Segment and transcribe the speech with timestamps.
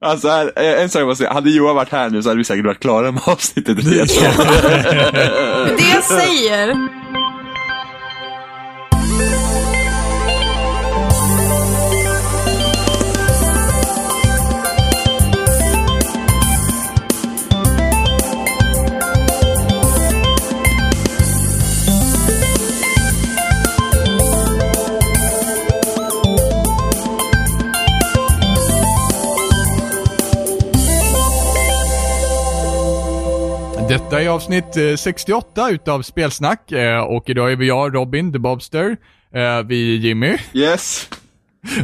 [0.00, 1.32] Alltså, här, eh, en sak jag måste säga.
[1.32, 4.06] Hade Johan varit här nu så hade vi säkert varit klara med avsnittet redan.
[5.76, 6.76] Det jag säger.
[34.38, 38.96] Avsnitt eh, 68 utav Spelsnack eh, och idag är vi jag, Robin, The Bobster,
[39.34, 41.10] eh, vi är Jimmy, Yes.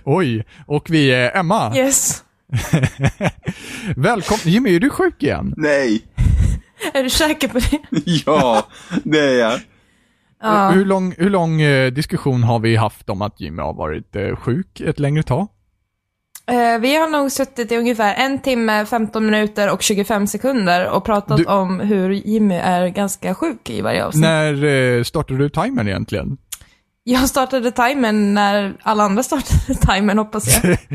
[0.05, 1.77] oj, och vi är Emma.
[1.77, 2.25] Yes.
[3.97, 5.55] Välkommen, Jimmy är du sjuk igen?
[5.57, 6.03] Nej.
[6.95, 7.79] Är du säker på det?
[8.27, 8.67] Ja,
[9.05, 9.61] det är jag.
[10.43, 10.71] Ja.
[10.71, 14.37] Hur lång, hur lång eh, diskussion har vi haft om att Jimmy har varit eh,
[14.37, 15.49] sjuk ett längre tag?
[16.51, 21.05] Eh, vi har nog suttit i ungefär en timme, 15 minuter och 25 sekunder och
[21.05, 24.21] pratat Du- om hur Jimmy är ganska sjuk i varje avsnitt.
[24.23, 26.37] När eh, startade du timern egentligen?
[27.05, 30.77] Jag startade timern när alla andra startade timern hoppas jag.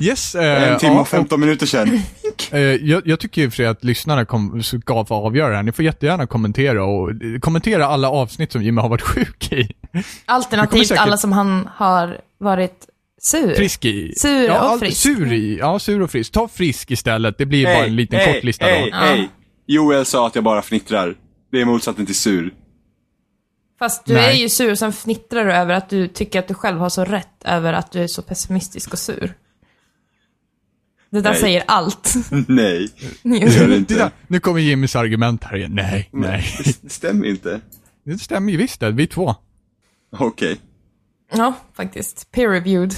[0.00, 2.00] Yes, eh, En timme och 15 minuter sedan.
[2.50, 5.62] Eh, jag, jag tycker och för sig att lyssnarna kom, ska få avgöra det här.
[5.62, 9.68] Ni får jättegärna kommentera och eh, kommentera alla avsnitt som Jimmy har varit sjuk i.
[10.26, 12.86] Alternativt säkert- alla som han har varit
[13.26, 13.54] sur.
[13.54, 14.14] Frisk i.
[14.16, 15.00] Sur ja, och all- frisk.
[15.00, 15.58] Sur i.
[15.58, 16.32] Ja, sur och frisk.
[16.32, 17.38] Ta frisk istället.
[17.38, 18.96] Det blir bara en liten hej, kort lista hej, då.
[18.96, 19.28] hej.
[19.66, 21.16] Joel sa att jag bara fnittrar.
[21.52, 22.54] Det är motsatsen till sur.
[23.78, 24.36] Fast du Nej.
[24.36, 27.04] är ju sur, sen fnittrar du över att du tycker att du själv har så
[27.04, 29.34] rätt över att du är så pessimistisk och sur.
[31.10, 31.40] Det där Nej.
[31.40, 32.14] säger allt.
[32.48, 32.88] Nej,
[33.22, 34.10] det gör det Titta, inte.
[34.26, 35.72] nu kommer Jimmys argument här igen.
[35.74, 36.44] Nej, nej.
[36.82, 37.60] Det stämmer inte.
[38.04, 38.90] Det stämmer ju visst det.
[38.90, 39.34] Vi två.
[40.18, 40.56] Okej.
[41.32, 42.28] Ja, faktiskt.
[42.32, 42.94] Peer-reviewed.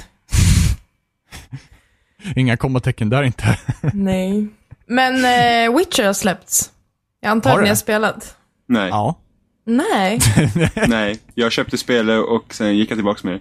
[2.36, 3.58] Inga kommatecken där inte.
[3.94, 4.46] Nej.
[4.86, 6.72] Men eh, Witcher har släppts.
[7.20, 8.36] Jag antar Har att ni har spelat.
[8.66, 9.18] Nej, Ja.
[9.64, 10.18] Nej.
[10.88, 11.18] nej.
[11.34, 13.40] Jag köpte spelet och sen gick jag tillbaks med det.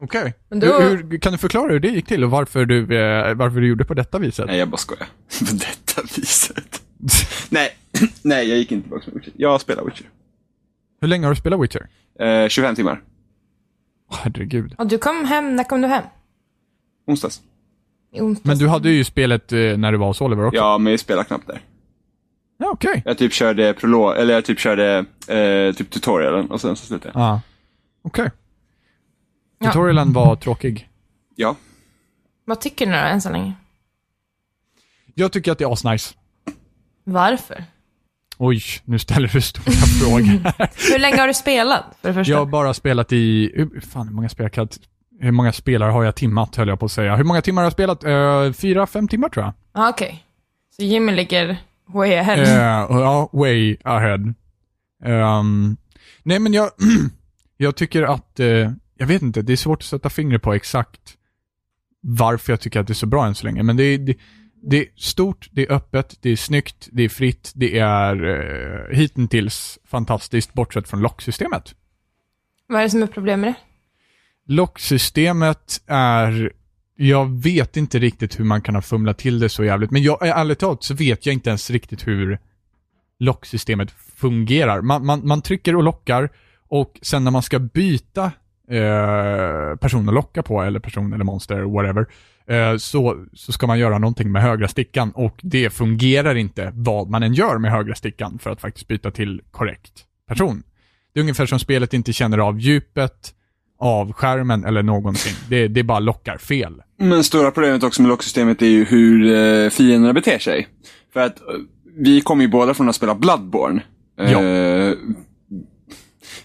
[0.00, 0.34] Okej.
[0.48, 3.34] Men då- Hur, hur, kan du förklara hur det gick till och varför du, eh,
[3.34, 4.46] varför du gjorde på detta viset?
[4.46, 5.06] Nej, jag bara skojar.
[5.38, 6.82] På detta viset.
[7.48, 7.76] nej,
[8.22, 9.32] nej, jag gick inte tillbaks med Witcher.
[9.36, 10.06] Jag spelar Witcher.
[11.00, 11.86] Hur länge har du spelat Witcher?
[12.20, 13.02] Eh, 25 timmar.
[14.10, 14.74] Herregud.
[14.78, 16.04] Och du kom hem, när kom du hem?
[17.06, 17.40] Onsdags.
[18.12, 18.44] I onsdags.
[18.46, 20.56] Men du hade ju spelet eh, när du var hos Oliver också.
[20.56, 21.60] Ja, men jag spelar knappt där.
[22.58, 23.02] Ja, okej.
[23.04, 27.12] Jag typ körde prolog, eller jag typ körde eh, typ tutorialen och sen så slutade
[27.14, 27.22] jag.
[27.22, 27.40] Ja.
[28.02, 28.30] Okej.
[29.58, 29.66] Ja.
[29.66, 30.88] Tutorialen var tråkig.
[31.34, 31.56] Ja.
[32.44, 33.52] Vad tycker ni då, än så länge?
[35.14, 36.14] Jag tycker att det är asnice.
[37.04, 37.64] Varför?
[38.38, 40.52] Oj, nu ställer du stora frågor.
[40.92, 42.30] Hur länge har du spelat, för det första?
[42.32, 44.78] Jag har bara spelat i, hur, fan hur många spel kan jag-
[45.20, 47.16] hur många spelare har jag timmat höll jag på att säga.
[47.16, 48.04] Hur många timmar har jag spelat?
[48.04, 49.54] Uh, fyra, fem timmar tror jag.
[49.72, 50.24] Ah, Okej.
[50.76, 51.56] Så Jimmy ligger
[51.86, 52.42] way ahead.
[52.42, 54.34] Eh, ja, way ahead.
[55.04, 55.76] Ehm,
[56.22, 56.70] nej men jag,
[57.56, 61.16] jag tycker att, eh, jag vet inte, det är svårt att sätta fingret på exakt
[62.00, 63.62] varför jag tycker att det är så bra än så länge.
[63.62, 64.16] Men det är, det,
[64.62, 68.96] det är stort, det är öppet, det är snyggt, det är fritt, det är uh,
[68.96, 71.74] hittills fantastiskt bortsett från locksystemet.
[72.66, 73.65] Vad är det som är problemet med det?
[74.46, 76.52] Locksystemet är,
[76.96, 80.28] jag vet inte riktigt hur man kan ha fumlat till det så jävligt, men jag,
[80.28, 82.38] ärligt talat så vet jag inte ens riktigt hur
[83.18, 84.80] locksystemet fungerar.
[84.80, 86.30] Man, man, man trycker och lockar
[86.68, 88.24] och sen när man ska byta
[88.70, 92.06] eh, person att locka på, eller person eller monster, whatever,
[92.46, 97.10] eh, så, så ska man göra någonting med högra stickan och det fungerar inte vad
[97.10, 100.62] man än gör med högra stickan för att faktiskt byta till korrekt person.
[101.12, 103.32] Det är ungefär som spelet inte känner av djupet,
[103.78, 105.32] av skärmen eller någonting.
[105.48, 106.82] Det, det bara lockar fel.
[106.98, 110.68] Men stora problemet också med locksystemet är ju hur eh, fienderna beter sig.
[111.12, 111.46] För att eh,
[111.98, 113.82] vi kommer ju båda från att spela Bloodborne.
[114.16, 114.42] Ja.
[114.42, 114.92] Eh,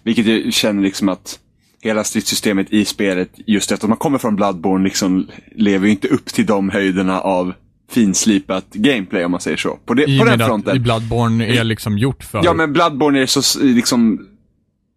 [0.04, 1.40] vilket jag känner liksom att
[1.82, 6.08] hela stridssystemet i spelet, just efter att man kommer från Bloodborne, liksom lever ju inte
[6.08, 7.54] upp till de höjderna av
[7.92, 9.78] finslipat gameplay om man säger så.
[9.86, 10.76] På, det, I på den fronten.
[10.76, 12.42] i Bloodborne är liksom gjort för...
[12.44, 14.28] Ja, men Bloodborne är så liksom...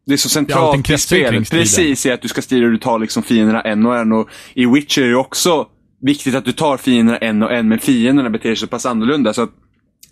[0.07, 1.51] Det är så centralt i spelet.
[1.51, 4.13] Precis, i att du ska strida och du tar liksom fienderna en och en.
[4.13, 5.67] Och I Witcher är det också
[6.03, 9.33] viktigt att du tar fienderna en och en, men fienderna beter sig så pass annorlunda.
[9.33, 9.51] Så att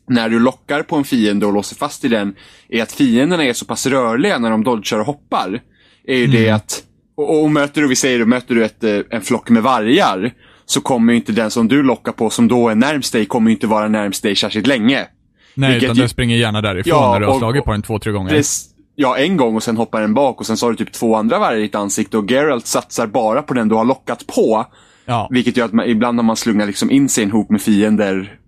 [0.08, 2.34] när du lockar på en fiende och låser fast i den,
[2.68, 5.60] är att fienderna är så pass rörliga när de dodgar och hoppar.
[6.06, 6.82] Är ju det att,
[7.16, 10.32] och, och möter du, vi säger, möter du ett, eh, en flock med vargar,
[10.66, 13.66] så kommer inte den som du lockar på, som då är närmst dig, kommer inte
[13.66, 15.06] vara närmst dig särskilt länge.
[15.54, 17.72] Nej, vilket utan ju- den springer gärna därifrån Ja, när du har och- slagit på
[17.72, 18.34] den två, tre gånger.
[18.34, 18.66] Prec-
[19.02, 21.16] Ja, en gång och sen hoppar den bak och sen så har du typ två
[21.16, 24.66] andra vargar i ditt ansikte och Geralt satsar bara på den du har lockat på.
[25.04, 25.28] Ja.
[25.30, 27.62] Vilket gör att man, ibland har man slungat liksom in sig i en hop med
[27.62, 28.38] fiender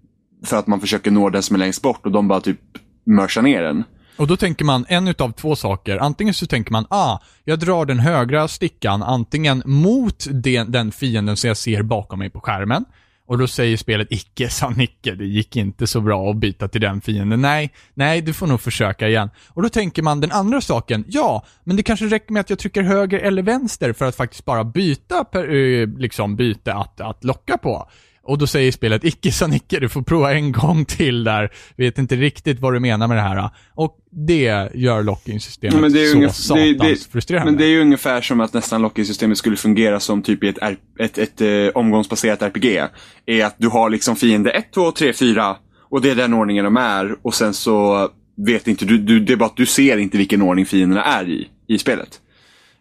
[0.44, 2.60] för att man försöker nå den som är längst bort och de bara typ
[3.06, 3.84] mörsar ner en.
[4.16, 5.98] Och då tänker man en utav två saker.
[5.98, 11.36] Antingen så tänker man, ah, jag drar den högra stickan antingen mot den, den fienden
[11.36, 12.84] som jag ser bakom mig på skärmen.
[13.26, 16.80] Och då säger spelet icke sa Nicke, det gick inte så bra att byta till
[16.80, 17.40] den fienden.
[17.40, 19.30] Nej, nej, du får nog försöka igen.
[19.48, 22.58] Och då tänker man den andra saken, ja, men det kanske räcker med att jag
[22.58, 27.24] trycker höger eller vänster för att faktiskt bara byta, per, eh, liksom byte att, att
[27.24, 27.88] locka på.
[28.26, 31.50] Och då säger spelet, icke sa Nicke, du får prova en gång till där.
[31.76, 33.50] Vet inte riktigt vad du menar med det här.
[33.74, 37.50] Och det gör locking-systemet Ja, så ungef- satans det- det- frustrerande.
[37.52, 40.58] Men det är ju ungefär som att nästan locking-systemet skulle fungera som typ i ett,
[40.62, 42.82] R- ett, ett, eh, omgångsbaserat RPG.
[43.26, 45.56] Är att du har liksom fiende 1, 2, 3, 4
[45.90, 48.08] och det är den ordningen de är och sen så
[48.46, 51.28] vet inte du, du det är bara att du ser inte vilken ordning fienderna är
[51.28, 52.20] i, i spelet.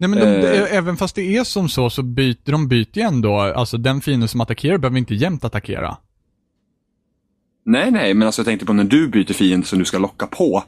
[0.04, 0.76] Nej men de, Eh.
[0.78, 4.30] även fast det är som så, så byter de byter ju ändå, alltså den fienden
[4.30, 5.98] som attackerar behöver inte jämt attackera.
[7.66, 10.28] Nej, nej, men alltså jag tänkte på när du byter fiende som du ska locka
[10.28, 10.64] på.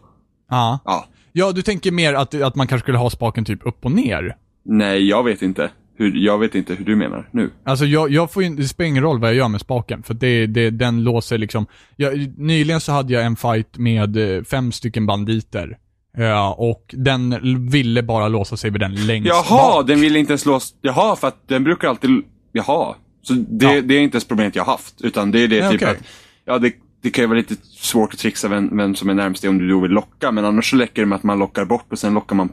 [0.50, 0.80] Ja.
[0.86, 3.92] Ja, Ja, du tänker mer att, att man kanske skulle ha spaken typ upp och
[3.92, 4.36] ner?
[4.66, 5.70] nej, jag vet inte.
[5.98, 7.52] Hur, jag vet inte hur du menar nu.
[7.64, 10.14] Alltså jag, jag får ju, det spelar ingen roll vad jag gör med spaken, för
[10.14, 11.66] det, det, den låser liksom,
[11.96, 15.78] jag, nyligen så hade jag en fight med eh, fem stycken banditer.
[16.18, 17.40] Ja, och den
[17.70, 19.88] ville bara låsa sig vid den längst Jaha, bak.
[19.88, 20.76] den vill inte ens låsa...
[20.82, 22.10] Jaha, för att den brukar alltid...
[22.52, 22.96] Jaha.
[23.22, 23.82] Så det, Ja.
[23.82, 25.02] det är inte ens problemet jag har haft.
[25.02, 25.92] Utan det är det Nej, typ okej.
[25.98, 26.04] att...
[26.46, 26.74] Ja, det,
[27.04, 29.58] det kan ju vara lite svårt att trixa vem, vem som är närmst dig om
[29.58, 30.32] du då vill locka.
[30.32, 32.50] Men annars så räcker det med att man lockar bort och sen lockar man...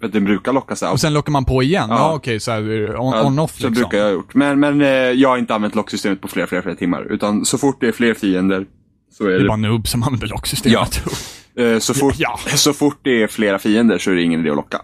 [0.00, 0.88] För den brukar locka sig.
[0.88, 1.86] Och sen lockar man på igen?
[1.90, 2.14] Ja, Ja.
[2.14, 2.60] okej, så här,
[3.00, 3.72] on, Ja, on-off Så liksom.
[3.72, 4.34] brukar jag ha gjort.
[4.34, 7.12] Men, men eh, jag har inte använt locksystemet på flera, flera, flera timmar.
[7.12, 8.66] Utan så fort det är fler fiender
[9.12, 9.44] så är Det det...
[9.44, 11.02] är bara noob som använder locksystemet.
[11.06, 11.12] eh,
[11.80, 12.38] så, fort, Ja.
[12.56, 14.80] så fort det är flera fiender så är det ingen idé att locka.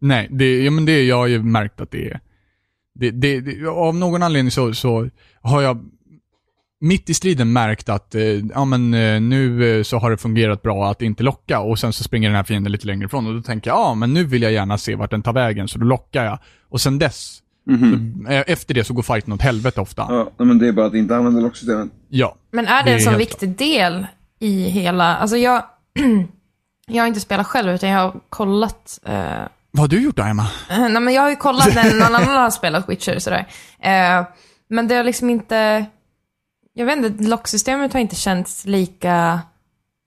[0.00, 2.20] Nej, det, ja, men det, jag har ju märkt att det är...
[2.94, 5.08] Det, det, det, av någon anledning så, så
[5.42, 5.88] har jag
[6.80, 10.62] mitt i striden märkt att eh, ja, men, eh, nu eh, så har det fungerat
[10.62, 13.34] bra att inte locka och sen så springer den här fienden lite längre ifrån och
[13.34, 15.78] då tänker jag ja, men nu vill jag gärna se vart den tar vägen så
[15.78, 16.38] då lockar jag.
[16.68, 20.06] Och sen dess, så, eh, efter det så går fighten åt helvete ofta.
[20.08, 20.30] Ja.
[20.36, 21.88] Ja, men det är bara att inte använda locksystemet.
[22.50, 24.06] Men är det, Det är en sån viktig del
[24.40, 25.16] i hela...
[25.16, 25.62] Alltså jag...
[26.86, 28.98] jag har inte spelat själv, utan jag har kollat...
[29.04, 30.46] Eh, Vad har du gjort då, Emma?
[30.68, 33.46] nej, men jag har ju kollat när någon annan har spelat Witcher och sådär.
[33.80, 34.26] Eh,
[34.68, 35.86] men det har liksom inte...
[36.72, 39.40] Jag vet inte, locksystemet har inte känts lika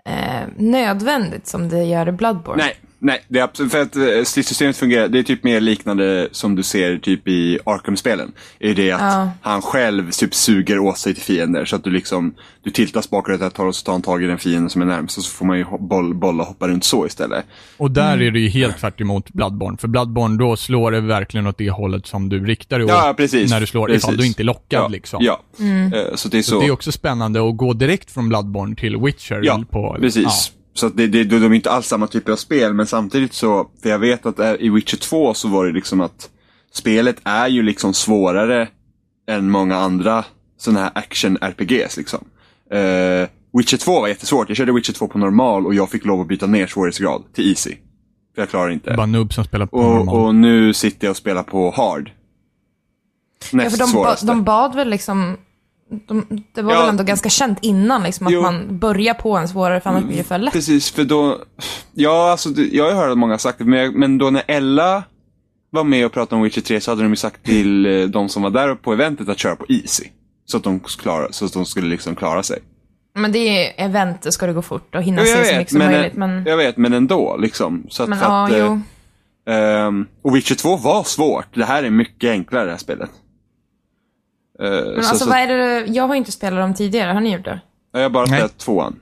[0.06, 2.64] eh, nödvändigt som det gör i Bloodborne.
[2.64, 3.22] Nej, nej.
[3.28, 6.64] Det är absolut, för att eh, stridssystemet fungerar, det är typ mer liknande som du
[6.64, 8.32] ser typ i Arkham-spelen.
[8.60, 9.30] Är det att Ja.
[9.42, 11.66] han själv typ suger åt sig till fiender.
[11.66, 12.34] Så att du liksom,
[12.64, 14.86] du tiltas bakåt ett tag och så tar han tag i den fienden som är
[14.86, 15.18] närmast.
[15.18, 17.46] Och så får man ju boll, bolla och hoppa runt så istället.
[17.78, 19.78] Och där är det ju helt tvärt emot Bloodborne.
[19.78, 22.92] För Bloodborne, då slår det verkligen åt det hållet som du riktar dig åt.
[22.92, 23.52] Ja, precis.
[23.52, 24.04] När du slår, precis.
[24.04, 25.24] ifall du inte är lockad ja, liksom.
[25.24, 25.42] Ja,
[25.94, 26.60] Eh, så det är så.
[26.60, 29.40] Det är också spännande att gå direkt från Bloodborne till Witcher.
[29.44, 30.52] Ja, på, precis.
[30.74, 33.70] Så att det, det, de är inte alls samma typer av spel, men samtidigt så,
[33.84, 36.30] för jag vet att i Witcher 2 så var det liksom att
[36.74, 38.68] spelet är ju liksom svårare
[39.30, 40.26] än många andra
[40.58, 42.26] sådana här action-RPGs liksom.
[42.72, 43.28] Eh,
[43.58, 44.50] Witcher 2 var jättesvårt.
[44.50, 47.50] Jag körde Witcher 2 på normal och jag fick lov att byta ner svårighetsgrad till
[47.50, 47.76] easy.
[48.36, 48.94] För jag klarar Ja, inte.
[48.94, 50.16] bara noob som spelar på Och, normal.
[50.16, 52.12] och nu sitter jag och spelar på hard.
[53.52, 54.26] Ja, Näst för de, ba, svåraste.
[54.26, 55.38] de bad väl liksom...
[56.08, 56.80] De, det var Ja.
[56.80, 58.42] väl ändå ganska känt innan liksom, att Jo.
[58.42, 60.54] man börjar på en svårare, för annars blir det för lätt.
[60.54, 61.38] Precis, för då...
[61.94, 64.44] Ja, alltså, jag har hört att många har sagt det, men, jag- men då när
[64.48, 65.04] Ella
[65.70, 68.30] var med och pratade om Witcher 3 så hade de ju sagt till eh, de
[68.30, 70.06] som var där på eventet att köra på Easy.
[70.46, 72.60] Så att de, klar, så att de skulle liksom klara sig.
[73.16, 75.52] Men det är event, då ska det gå fort och hinna Jo, se jag så
[75.52, 76.14] vet, mycket som men, möjligt.
[76.14, 77.84] Men, jag vet, men ändå liksom.
[77.90, 78.82] Så att, men för ja, att, eh, jo.
[79.54, 81.46] ehm, och Witcher 2 var svårt.
[81.56, 83.10] Det här är mycket enklare det här spelet.
[84.62, 87.22] Eh, Men så, alltså så, vad är det, jag har inte spelat dem tidigare, har
[87.22, 87.60] ni gjort det?
[87.94, 88.40] Jag har bara Nej.
[88.40, 89.00] spelat tvåan.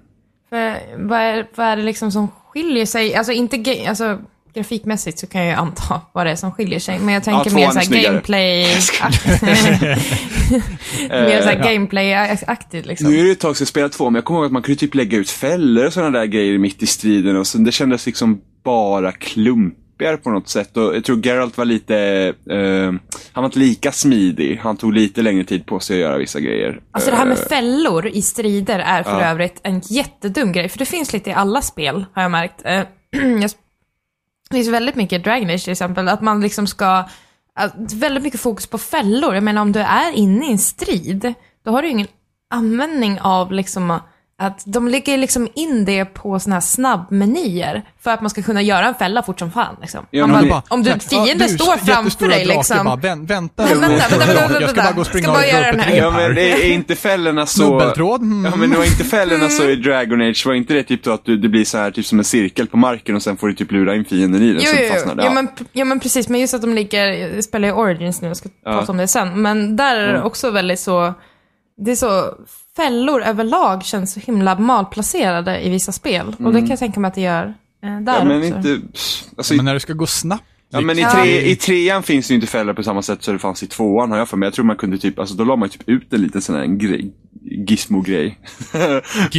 [0.49, 3.15] För, vad, är, vad är det liksom som skiljer sig?
[3.15, 4.17] Alltså inte alltså,
[4.53, 6.99] grafikmässigt så kan jag ju anta vad det är som skiljer sig.
[6.99, 8.63] Men jag tänker tvåan mer är såhär gameplay...
[11.09, 13.11] mer såhär gameplay-aktigt liksom.
[13.11, 14.61] Nu är det ett tag sedan jag spelat två, men jag kommer ihåg att man
[14.61, 17.37] kunde typ lägga ut fällor och sådana där grejer mitt i striden.
[17.37, 19.11] Och så, det kändes liksom bara
[19.99, 20.77] klumpigare på något sätt.
[20.77, 21.95] Och jag tror Geralt var lite,
[22.49, 22.91] eh,
[23.33, 24.59] han var inte lika smidig.
[24.63, 26.79] Han tog lite längre tid på sig att göra vissa grejer.
[26.91, 29.25] Alltså det här med Eh, fällor i strider är för Ja.
[29.31, 30.69] övrigt en jättedum grej.
[30.69, 32.61] För det finns lite i alla spel, har jag märkt.
[32.65, 32.83] Eh,
[33.41, 33.51] jag-
[34.49, 37.03] Det finns väldigt mycket Dragon Age till exempel, att man liksom ska...
[37.93, 39.33] Väldigt mycket fokus på fällor.
[39.35, 41.33] Jag menar om du är inne i en strid,
[41.65, 42.07] då har du ju ingen
[42.53, 43.99] användning av liksom
[44.39, 48.61] att de lägger liksom in det på såna här snabbmenyer för att man ska kunna
[48.61, 49.75] göra en fälla fort som fan.
[49.81, 50.05] Liksom.
[50.11, 52.85] Ja, bara, det- om du, Ja, fienden du, står framför dig drake, liksom.
[52.85, 55.27] Bara, "Vänt- vänta, Men vänta, jag, vänta, vänta, jag ska bara gå och Ska springa
[55.27, 55.95] bara och göra den ett här.
[55.97, 57.59] Ja, men det är inte fällorna så...
[57.67, 58.21] Snubbeltråd?
[58.21, 58.45] Mm.
[58.51, 61.11] Ja, men det var inte fällorna så i Dragon Age, var inte det typ då
[61.11, 63.47] att du, det blir så här typ som en cirkel på marken och sen får
[63.47, 64.93] du typ lura in fienden i den Jo, så jo, jo.
[64.93, 65.23] fastnar där.
[65.23, 66.29] Ja, men, ja, men precis.
[66.29, 68.71] Men just att de ligger, jag spelar ju Origins nu, jag ska Ja.
[68.71, 69.41] prata om det sen.
[69.41, 71.13] Men där är det också väldigt så,
[71.79, 72.33] det är så,
[72.75, 76.35] fällor överlag känns så himla malplacerade i vissa spel.
[76.39, 78.69] Och det kan jag tänka mig att det gör eh, där ja, men också.
[78.69, 78.87] inte...
[79.37, 80.43] Alltså, Men när det ska gå snabbt.
[80.71, 81.11] Ja men i, Ja.
[81.11, 83.67] tre, i trean finns det ju inte fällor på samma sätt som det fanns i
[83.67, 84.47] tvåan har jag för mig.
[84.47, 86.65] Jag tror man kunde typ, alltså då la man typ ut en liten sån här
[86.65, 87.13] grej,
[87.67, 88.39] gizmo-grej.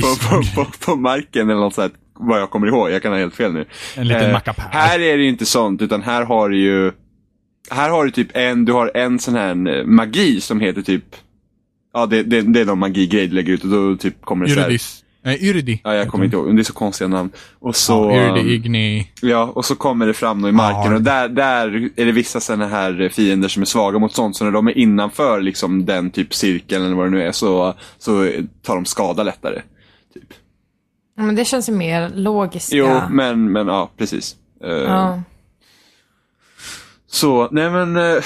[0.03, 2.91] på, på, på, på marken eller något sånt, vad jag kommer ihåg.
[2.91, 3.65] Jag kan ha helt fel nu.
[3.97, 4.69] En liten Eh, mackapär.
[4.71, 6.93] Här är det ju inte sånt, utan här har du ju,
[7.71, 11.05] här har du typ en, du har en sån här eh, magi som heter typ,
[11.95, 14.53] ja det, det, det är någon magigrej du lägger ut och då typ kommer det
[14.53, 15.05] Yrydis.
[15.23, 15.81] Nej, Yridi.
[15.85, 17.31] Ja, jag kommer inte ihåg, det är så konstiga namn.
[17.59, 18.11] Och så...
[18.13, 19.11] Ja, Yridi, Igni.
[19.23, 20.97] Ja, och så kommer det fram då i marken Ja.
[20.97, 24.37] och där, där är det vissa sådana här fiender som är svaga mot sånt.
[24.37, 27.75] Så när de är innanför liksom den typ cirkeln eller vad det nu är så,
[27.99, 28.31] så
[28.63, 29.63] tar de skada lättare.
[30.15, 30.29] Typ.
[31.17, 32.73] Ja, men det känns ju mer logiskt.
[32.73, 33.09] Jo, ja.
[33.11, 34.37] men, men ja, precis.
[34.65, 35.23] Eh, Ja.
[37.07, 38.23] Så, nej men, eh,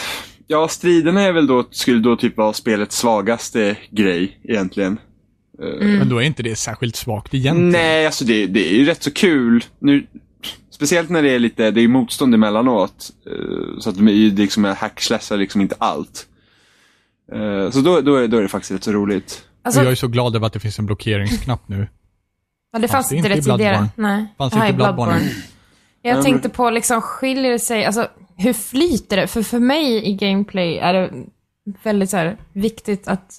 [0.46, 4.98] ja striderna är väl då, skulle då typ vara spelets svagaste grej egentligen.
[5.80, 7.68] Men då är inte det särskilt svagt egentligen.
[7.70, 9.64] Nej, alltså det, det är ju rätt så kul.
[9.78, 10.06] Nu,
[10.70, 13.10] speciellt när det är lite, det är motstånd emellanåt.
[13.26, 16.26] eh, Så att de är ju liksom, hackslashar liksom inte allt.
[17.32, 19.44] Eh, Så då, då, är, då är det faktiskt rätt så roligt.
[19.62, 21.88] Alltså, jag är så glad över att det finns en blockeringsknapp nu.
[22.72, 23.58] ja, det fanns det inte det i tidigare.
[23.76, 23.88] Bloodborne?
[23.96, 24.26] Nej.
[24.38, 25.20] Fanns det inte i är Bloodborne?
[26.02, 29.26] Jag men- tänkte på, liksom, skiljer det sig, alltså hur flyter det?
[29.26, 31.12] För för mig i gameplay är det
[31.82, 33.34] väldigt så här, viktigt att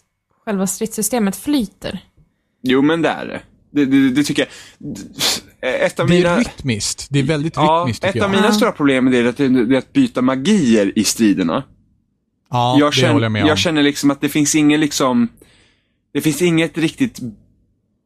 [0.46, 2.00] själva stridssystemet flyter.
[2.64, 3.42] Jo, men det är det.
[3.72, 4.48] Det, det, det tycker
[4.82, 4.96] jag.
[5.86, 6.30] Ett av Det mina...
[6.30, 7.08] är rytmiskt.
[7.10, 8.42] Det är väldigt Ja, rytmiskt ett tycker av jag.
[8.42, 11.64] mina stora problem är att, det är att byta magier i striderna.
[12.50, 13.48] Ja, jag, det känner, håller jag med om.
[13.50, 15.28] jag känner liksom att det finns inget liksom
[16.14, 17.20] Det finns inget riktigt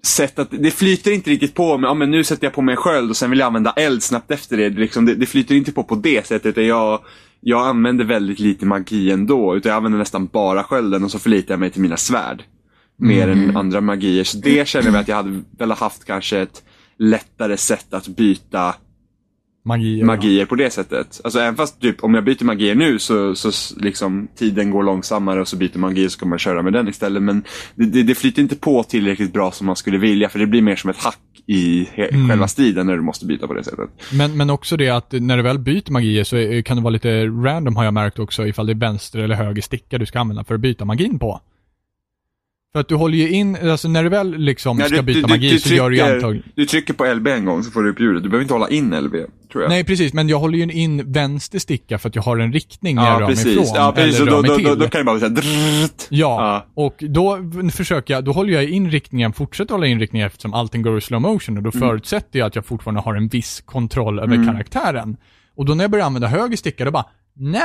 [0.03, 2.74] sätt att, det flyter inte riktigt på med, ja men nu sätter jag på mig
[2.74, 4.70] en sköld och sen vill jag använda eld snabbt efter det.
[4.70, 7.01] Det, liksom, det, det flyter inte på på det sättet utan jag,
[7.41, 9.56] jag använder väldigt lite magi ändå.
[9.56, 12.44] Utan jag använder nästan bara skölden och så förlitar jag mig till mina svärd.
[12.98, 14.24] Mer än andra magier.
[14.24, 16.63] Så det känner jag att jag hade väl haft kanske ett
[16.98, 18.75] lättare sätt att byta
[19.77, 20.05] Magier.
[20.05, 21.21] magier på det sättet.
[21.23, 25.41] Alltså även fast typ om jag byter magier nu så, så liksom tiden går långsammare
[25.41, 27.23] och så byter man magier så kan man köra med den istället.
[27.23, 27.43] Men
[27.75, 30.61] det, det, det flyter inte på tillräckligt bra som man skulle vilja för det blir
[30.61, 32.29] mer som ett hack i Mm.
[32.29, 33.89] själva striden när du måste byta på det sättet.
[34.13, 36.91] Men, men också det att när du väl byter magier så är- kan det vara
[36.93, 40.19] lite random har jag märkt också ifall det är vänster eller höger sticka du ska
[40.19, 41.41] använda för att byta magin på.
[42.73, 45.27] För att du håller ju in, alltså när du väl liksom Ja, ska du- byta
[45.27, 46.51] du- magi du så gör du ju trycker- antagligen...
[46.55, 48.23] Du trycker på LB en gång så får du upp ljudet.
[48.23, 49.15] Du behöver inte hålla in LB,
[49.51, 49.69] tror jag.
[49.69, 52.95] Nej precis, men jag håller ju in vänster sticka för att jag har en riktning
[52.95, 53.47] när jag ja, rör mig precis.
[53.53, 53.65] ifrån.
[53.75, 54.19] Ja, precis.
[54.21, 54.65] Eller rör då, mig då, till.
[54.65, 56.07] då, då kan det bara såhär drrrrt.
[56.09, 57.39] Ja, och då
[57.73, 61.01] försöker jag, då håller jag in riktningen, fortsätter hålla in riktningen eftersom allting går i
[61.01, 61.89] slow motion och då Mm.
[61.89, 65.17] förutsätter jag att jag fortfarande har en viss kontroll över karaktären.
[65.55, 67.61] Och då när jag börjar använda höger sticka, då bara, nej,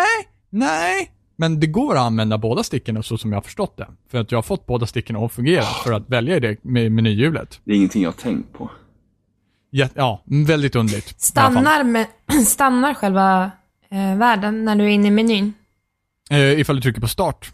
[0.50, 1.11] nej.
[1.37, 3.87] Men det går att använda båda stickorna så som jag har förstått det.
[4.11, 6.93] För att jag har fått båda stickorna att fungera för att välja i det med
[6.93, 7.61] menyhjulet.
[7.64, 8.71] Det är ingenting jag har tänkt på.
[9.71, 11.21] Ja, ja väldigt underligt.
[11.21, 12.07] Stannar, med,
[12.47, 13.50] stannar själva
[13.91, 15.53] eh, världen när du är inne i menyn?
[16.31, 17.53] Eh, ifall du trycker på start.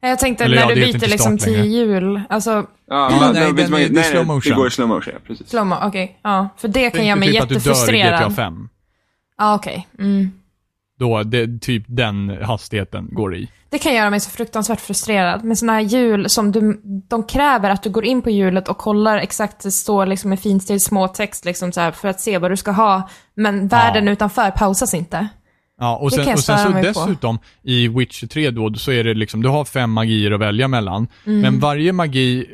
[0.00, 3.70] Jag tänkte Eller när ja, du byter liksom till hjul, alltså Ja, men, nej, den
[3.70, 4.50] man- är- det är nej, slow nej, motion.
[4.50, 5.48] Det går i slow motion, ja, precis.
[5.50, 6.18] slowmo, okej.
[6.22, 8.36] Ja, för det kan göra mig typ att du dör i GTA jättefrustrerad.
[8.36, 8.68] 5.
[9.38, 9.88] Ja, okej.
[9.98, 10.30] Mm.
[11.02, 13.48] Då det, typ den hastigheten går i.
[13.70, 17.70] Det kan göra mig så fruktansvärt frustrerad med sådana här hjul som du, de kräver
[17.70, 21.08] att du går in på hjulet och kollar exakt, det står liksom med finstil små
[21.08, 23.08] text liksom så här för att se vad du ska ha.
[23.34, 25.28] Men världen utanför pausas inte.
[25.82, 26.78] Ja, och sen, och sen så på.
[26.82, 30.68] dessutom i Witcher 3 då, så är det liksom, du har fem magier att välja
[30.68, 31.06] mellan.
[31.26, 31.40] Mm.
[31.40, 32.46] Men varje magi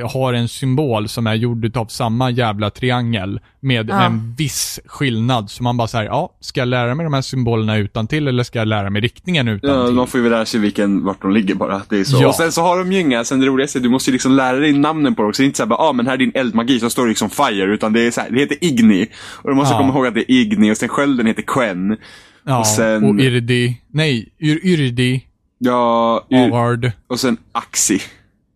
[0.00, 4.02] eh, har en symbol som är gjord av samma jävla triangel med Ja.
[4.02, 5.50] en viss skillnad.
[5.50, 8.42] Så man bara säger, ja, ska jag lära mig de här symbolerna utan till eller
[8.42, 9.94] ska jag lära mig riktningen utan Ja, till?
[9.94, 11.82] man får ju lära sig vilken, vart de ligger bara.
[11.88, 12.22] Det är så.
[12.22, 12.28] Ja.
[12.28, 14.56] Och sen så har de ju inga, sen det roligaste, du måste ju liksom lära
[14.56, 15.42] dig namnen på dem också.
[15.42, 17.30] Det är inte såhär bara, ah, men här är din eldmagi, så står det liksom
[17.30, 17.74] fire.
[17.74, 19.06] Utan det är så här, det heter Igni.
[19.42, 19.78] Och du måste Ja.
[19.78, 21.96] komma ihåg att det är Igni och sen skölden heter Quen.
[22.44, 25.24] Ja, och sen- och Irdi, nej, Yr, Yrdi,
[25.58, 28.00] Ja, Award, och sen Axi.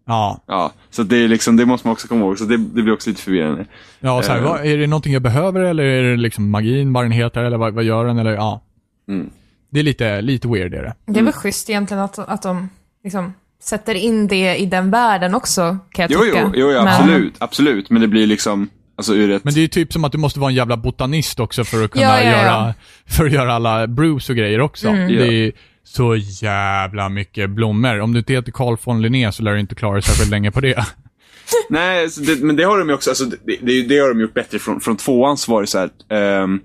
[0.06, 0.40] ja.
[0.46, 2.38] Ja, så det är liksom, det måste man också komma ihåg.
[2.38, 3.66] Så det, det blir också lite förvirrande.
[4.00, 4.44] Ja, så här, Eh.
[4.44, 7.56] vad, är det någonting jag behöver eller är det liksom magin, vad den heter eller
[7.56, 8.60] vad, vad gör den eller ja.
[9.08, 9.30] Mm.
[9.70, 10.94] Det är lite, lite weird är det.
[11.06, 12.68] Det är väl schysst egentligen att, att de
[13.04, 16.40] liksom sätter in det i den världen också, kan jag Jo, tycka.
[16.44, 17.90] jo, jo, jo absolut, absolut.
[17.90, 18.68] Men det blir liksom,
[18.98, 19.44] alltså ur ett...
[19.44, 21.84] Men det är ju typ som att du måste vara en jävla botanist också för
[21.84, 22.42] att kunna Ja, ja, ja.
[22.42, 22.74] göra,
[23.06, 24.88] för att göra alla brews och grejer också.
[24.88, 25.08] Mm.
[25.08, 25.52] Det är
[25.84, 28.00] så jävla mycket blommor.
[28.00, 30.50] Om du inte heter Carl von Linné så lär du inte klara dig särskilt länge
[30.50, 30.86] på det.
[31.68, 34.20] Nej, så det, men det har de ju också, alltså, det, det, det har de
[34.20, 36.60] gjort bättre från, från tvåan så var det så här, ehm,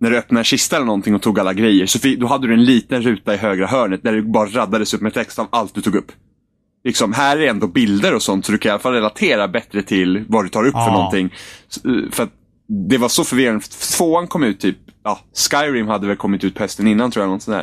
[0.00, 2.46] när du öppnade en kista eller någonting och tog alla grejer, så fi- då hade
[2.46, 5.46] du en liten ruta i högra hörnet där det bara raddades upp med text av
[5.52, 6.12] allt du tog upp.
[6.86, 9.82] Liksom, här är ändå bilder och sånt, så du kan i alla fall relatera bättre
[9.82, 11.34] till vad du tar upp för någonting.
[11.84, 12.30] Eh, För att
[12.90, 16.54] det var så förvirrande, för tvåan kom ut typ, ja, Skyrim hade väl kommit ut
[16.54, 17.56] på hösten innan tror jag, något sånt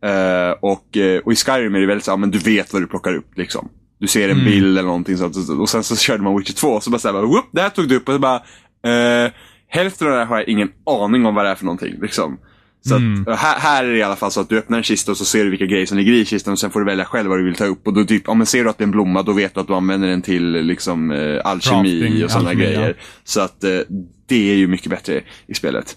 [0.00, 0.50] där.
[0.50, 2.82] Eh, och, eh, och i Skyrim är det väldigt så, ja, men du vet vad
[2.82, 3.68] du plockar upp liksom.
[4.00, 6.82] Du ser en bild eller någonting sånt och sen så körde man Witcher 2 och
[6.82, 8.36] så bara såhär, whoop, det här tog du upp och så bara,
[8.86, 9.30] eh,
[9.68, 11.94] hälften av det här har jag ingen aning om vad det är för någonting.
[12.00, 12.38] Liksom.
[12.80, 14.84] Så att, och här, här är det i alla fall så att du öppnar en
[14.84, 16.86] kista och så ser du vilka grejer som ligger i kistan och sen får du
[16.86, 17.86] välja själv vad du vill ta upp.
[17.86, 19.66] Och då typ, men ser du att det är en blomma då vet du att
[19.66, 22.80] du använder den till liksom eh, alkemi Crafting, och sådana alkemi, ja.
[22.80, 22.96] grejer.
[23.24, 23.78] Så att eh,
[24.26, 25.96] det är ju mycket bättre i spelet.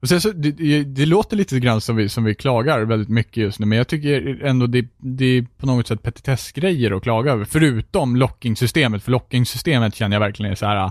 [0.00, 3.08] Och sen så, det, det, det låter lite grann som vi, som vi klagar väldigt
[3.08, 7.02] mycket just nu, men jag tycker ändå det, det är på något sätt petitessgrejer att
[7.02, 7.44] klaga över.
[7.44, 10.90] Förutom lockingsystemet, för lockingsystemet känner jag verkligen är så här.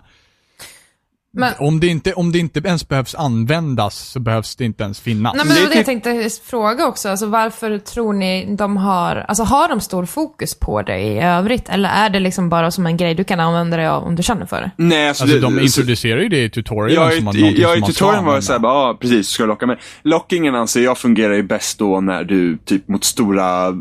[1.38, 5.00] Men, Om det, inte, om det inte ens behövs användas så behövs det inte ens
[5.00, 5.34] finnas.
[5.36, 7.10] nej, men Det var det jag tänkte fråga också.
[7.10, 11.70] Alltså, varför tror ni de har, alltså har de stor fokus på det i övrigt?
[11.70, 14.24] Eller är det liksom bara som en grej du kan använda dig av om du
[14.24, 14.72] känner för det?
[14.78, 17.82] Nej, alltså, Alltså det, de introducerar ju det i tutorialen Ja, som i, ja, i
[17.82, 19.66] tutorialen var det såhär, ja precis, du ska locka.
[19.66, 23.72] Men lockingen anser jag fungerar ju bäst då när du, typ mot stora,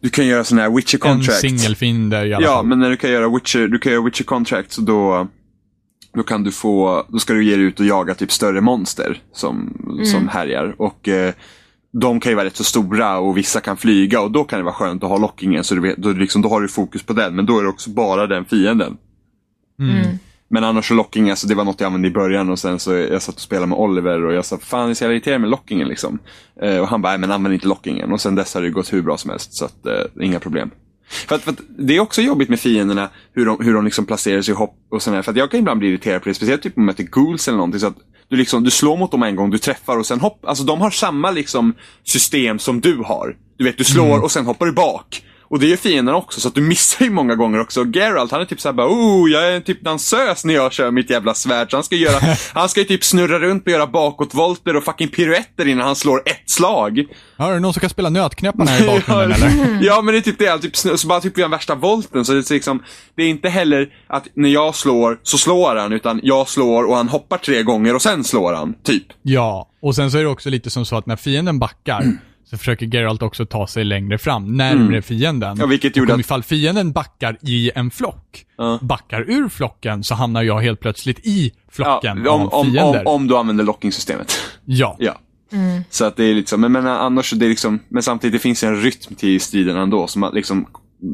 [0.00, 1.40] du kan göra sådana här Witcher En contract.
[1.40, 2.66] singelfiende i alla Ja, fall.
[2.66, 5.28] men när du kan göra Witcher, du kan göra Witcher contract så då,
[6.14, 9.22] då kan du få, då ska du ge dig ut och jaga typ större monster
[9.32, 9.72] som,
[10.04, 10.74] som härjar.
[10.78, 11.34] Och eh,
[11.92, 14.64] de kan ju vara rätt så stora och vissa kan flyga och då kan det
[14.64, 17.12] vara skönt att ha lockingen så du vet, då, liksom, då har du fokus på
[17.12, 17.36] den.
[17.36, 18.96] Men då är det också bara den fienden.
[19.80, 20.18] Mm.
[20.50, 22.92] Men annars så locking, alltså det var något jag använde i början och sen så
[22.92, 25.40] jag satt och spelade med Oliver och jag sa fan jag är så jävla irriterad
[25.40, 26.18] med lockingen liksom.
[26.62, 28.12] Eh, och han bara, "Nej, men använd inte lockingen.
[28.12, 30.70] Och sen dess har det gått hur bra som helst så att eh, inga problem.
[31.08, 34.06] För att, för att det är också jobbigt med fienderna, hur de, hur de liksom
[34.06, 35.22] placerar sig i hopp och sådär.
[35.22, 37.48] För att jag kan ibland bli irriterad på det, speciellt typ om man möter ghouls
[37.48, 37.80] eller någonting.
[37.80, 37.96] Så att
[38.28, 40.44] du, liksom, du slår mot dem en gång, du träffar och sen hopp.
[40.44, 43.36] Alltså de har samma liksom system som du har.
[43.56, 45.22] Du vet, du slår och sen hoppar du bak.
[45.50, 47.80] Och det gör fienderna också, så att du missar ju många gånger också.
[47.80, 50.72] Och Geralt, han är typ såhär bara, oh, jag är en typ dansös när jag
[50.72, 51.70] kör mitt jävla svärd.
[51.70, 55.08] Så han ska göra, han ska ju typ snurra runt och göra bakåtvolter och fucking
[55.08, 57.04] piruetter innan han slår ett slag.
[57.36, 59.78] Ja, är det någon som kan spela nötknäpparna här i bakgrunden eller?
[59.82, 60.46] Ja, men det är typ det.
[60.46, 62.24] Han Typ, så bara typ gör värsta volten.
[62.24, 62.82] Så det är, liksom,
[63.16, 66.96] det är inte heller att när jag slår så slår han, utan jag slår och
[66.96, 68.74] han hoppar tre gånger och sen slår han.
[68.82, 69.04] Typ.
[69.22, 72.12] Ja, och sen så är det också lite som så att när fienden backar
[72.50, 75.48] så försöker Geralt också ta sig längre fram, närmre fienden.
[75.48, 75.60] Mm.
[75.60, 78.78] Ja, vilket gjorde om att- ifall fienden backar i en flock, Ja.
[78.82, 82.64] backar ur flocken, så hamnar jag helt plötsligt i Ja, flocken om, av om, om,
[82.72, 83.08] fiender.
[83.08, 84.38] om du använder lockingsystemet.
[84.64, 84.96] Ja.
[85.08, 85.14] Ja.
[85.90, 88.64] Så att det är liksom, men, men annars det är liksom, men samtidigt det finns
[88.64, 90.06] en rytm till striderna ändå.
[90.06, 90.66] Så man, liksom,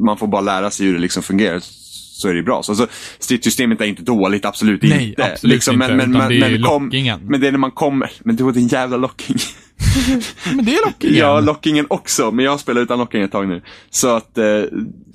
[0.03, 1.59] man får bara lära sig hur det liksom fungerar.
[1.61, 2.63] Så är det bra.
[2.63, 2.87] Så alltså,
[3.19, 5.31] stridssystemet är inte dåligt, absolut Nej, inte.
[5.31, 7.19] absolut liksom, inte, Men, men, det är men, men, kom, lockingen.
[7.27, 9.35] men det är när man kommer, men det var din jävla locking.
[10.55, 11.15] Men det är lockingen.
[11.15, 13.61] Ja, lockingen också, men jag spelar utan locking ett tag nu.
[13.89, 14.45] Så att, eh,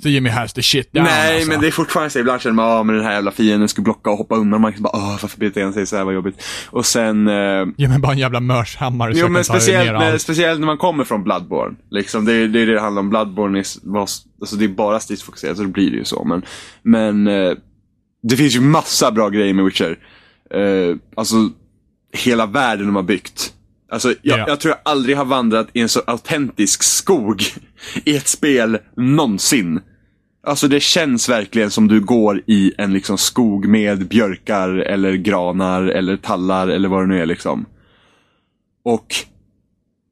[0.03, 1.49] Så Jimmy has the shit down nej alltså.
[1.49, 3.83] men det är fortfarande så, ibland känner man, ah, men den här jävla fienden skulle
[3.85, 4.61] blocka och hoppa undan.
[4.61, 6.42] Man kan bara, ah, varför beter den sig så här, vad jobbigt.
[6.70, 10.66] Och sen, eh, Ge mig bara en jävla mörshammare Jo men speciellt när, speciellt när
[10.66, 11.77] man kommer från Bloodborne.
[11.90, 13.11] Liksom, det, är, det det handlar om.
[13.11, 13.64] Bloodborne är,
[14.01, 16.25] alltså, det är bara stridsfokuserat, så då blir det ju så.
[16.25, 16.42] Men,
[16.83, 17.53] men eh,
[18.23, 19.99] det finns ju massa bra grejer med Witcher.
[20.55, 21.37] Eh, alltså,
[22.12, 23.55] hela världen de har byggt.
[23.90, 24.44] Alltså, jag, Ja.
[24.48, 27.42] jag tror jag aldrig har vandrat i en så autentisk skog
[28.05, 29.81] i ett spel någonsin.
[30.46, 35.83] Alltså det känns verkligen som du går i en liksom skog med björkar eller granar
[35.83, 37.66] eller tallar eller vad det nu är liksom.
[38.85, 39.14] Och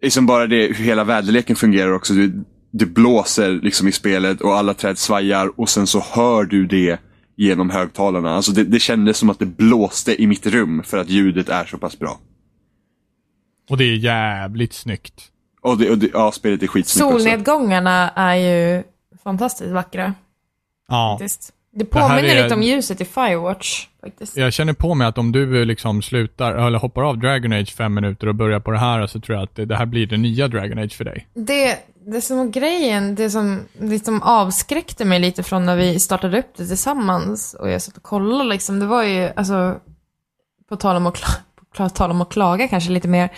[0.03, 2.15] liksom bara det hur hela väderleken fungerar också.
[2.15, 6.67] Du, det blåser liksom i spelet och alla träd svajar och sen så hör du
[6.67, 7.01] det
[7.37, 8.35] genom högtalarna.
[8.35, 11.65] Alltså det, det kändes som att det blåste i mitt rum för att ljudet är
[11.65, 12.21] så pass bra.
[13.69, 15.23] Och det är jävligt snyggt.
[15.61, 17.19] Och, det, och det, ja, spelet är skitsnyggt också.
[17.19, 18.83] Solnedgångarna är ju
[19.25, 20.15] fantastiskt vackra.
[20.89, 21.17] Ja.
[21.21, 21.53] Faktiskt.
[21.73, 23.87] Det påminner är- lite om ljuset i Firewatch.
[24.01, 24.37] Faktiskt.
[24.37, 27.95] Jag känner på mig att om du liksom slutar, eller hoppar av Dragon Age fem
[27.95, 30.17] minuter och börjar på det här så tror jag att det, det här blir det
[30.17, 31.29] nya Dragon Age för dig.
[31.35, 36.39] Det, det som var grejen, det som liksom avskräckte mig lite från när vi startade
[36.39, 39.75] upp det tillsammans och jag satt och kollade liksom, det var ju, alltså,
[40.69, 41.48] på tal om att, kla, på
[41.95, 43.29] tal om att klaga kanske lite mer.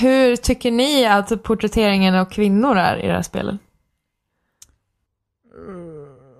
[0.00, 3.56] Hur tycker ni att porträtteringen av kvinnor är i det här spelet?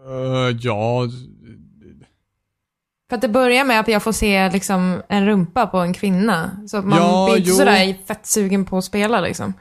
[0.08, 1.08] Eh, ja,
[3.08, 6.50] För att det börjar med att jag får se liksom en rumpa på en kvinna.
[6.66, 7.56] Så man Ja, blir inte jo.
[7.56, 9.54] sådär fett sugen på att spela liksom.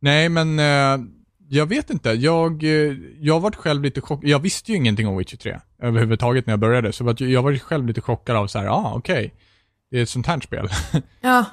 [0.00, 1.06] nej men eh,
[1.48, 2.10] jag vet inte.
[2.10, 4.28] Jag, eh, jag varit själv lite chockad.
[4.30, 6.92] Jag visste ju ingenting om Witcher 3 överhuvudtaget när jag började.
[6.92, 9.34] Så jag var själv lite chockad av så här, ah okej.
[9.34, 9.45] Det
[9.98, 10.68] är ett sånt här spel.
[11.20, 11.44] Ja.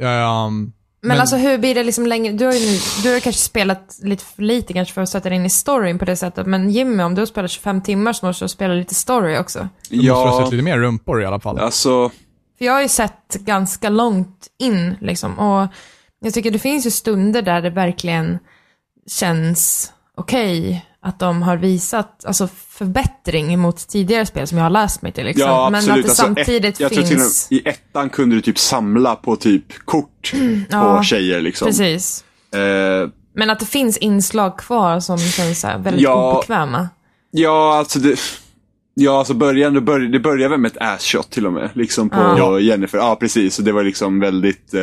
[0.00, 2.32] Ehm, Men, Men- alltså hur blir det liksom längre?
[2.32, 5.28] Du har ju nu, du har kanske spelat lite för lite kanske för att sätta
[5.28, 6.46] dig in i storyn på det sättet.
[6.46, 9.68] Men Jimmy, om du har spelat 25 timmar så måste du spela lite story också.
[9.90, 11.58] du måste ha sett lite mer rumpor i alla fall.
[11.58, 12.08] alltså,
[12.58, 15.38] För jag har ju sett ganska långt in liksom.
[15.38, 15.68] Och
[16.20, 18.38] jag tycker det finns ju stunder där det verkligen
[19.06, 25.02] känns okej att de har visat alltså, förbättring mot tidigare spel som jag har läst
[25.02, 25.24] mig till.
[25.24, 25.48] Liksom.
[25.48, 27.52] ja Men att det alltså, samtidigt ett, jag tror till och finns...
[27.52, 30.32] I ettan kunde du typ samla på typ kort
[30.70, 31.66] Ja, på tjejer liksom.
[31.66, 32.24] Precis.
[32.54, 36.36] Eh, Men att det finns inslag kvar som känns så väldigt Ja.
[36.36, 36.88] obekväma.
[37.30, 38.18] Ja, alltså det...
[38.94, 41.70] Ja, alltså början, det, bör, det börjar väl med ett ass shot till och med.
[41.74, 42.60] Liksom på Ja.
[42.60, 42.98] Jennifer.
[42.98, 43.58] Ja, precis.
[43.58, 44.74] Och det var liksom väldigt...
[44.74, 44.80] Eh,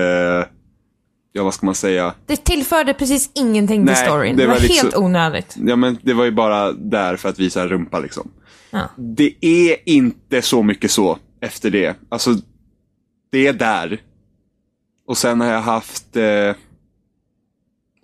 [1.35, 2.13] ja, vad ska man säga?
[2.25, 4.35] Det tillförde precis ingenting till Nej, storyn.
[4.35, 5.55] det Det var, var liksom- helt onödigt.
[5.59, 8.31] Ja, men det var ju bara där för att visa rumpa liksom.
[8.71, 8.89] Ja.
[8.97, 11.95] Det är inte så mycket så efter det.
[12.09, 12.35] Alltså,
[13.31, 14.01] det är där.
[15.07, 16.15] Och sen har jag haft...
[16.15, 16.55] Eh, sen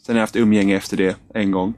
[0.08, 1.74] har jag haft umgänge efter det en gång.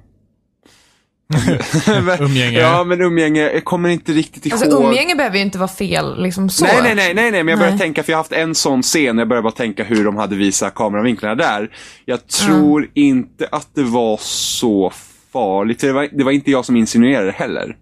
[2.20, 2.60] Umgänge.
[2.60, 3.52] Ja, men umgänge.
[3.54, 4.54] Jag kommer inte riktigt ihåg.
[4.54, 6.66] Alltså umgänge behöver ju inte vara fel, liksom så.
[6.66, 7.80] Nej, nej, nej, nej, nej, men jag började Nej.
[7.86, 10.36] tänka, för jag har haft en sån scen, jag började bara tänka hur de hade
[10.36, 11.70] visat kameravinklarna där.
[12.06, 14.92] Jag tror inte att det var så
[15.34, 17.76] farligt, det var, det var inte jag som insinuerade det heller.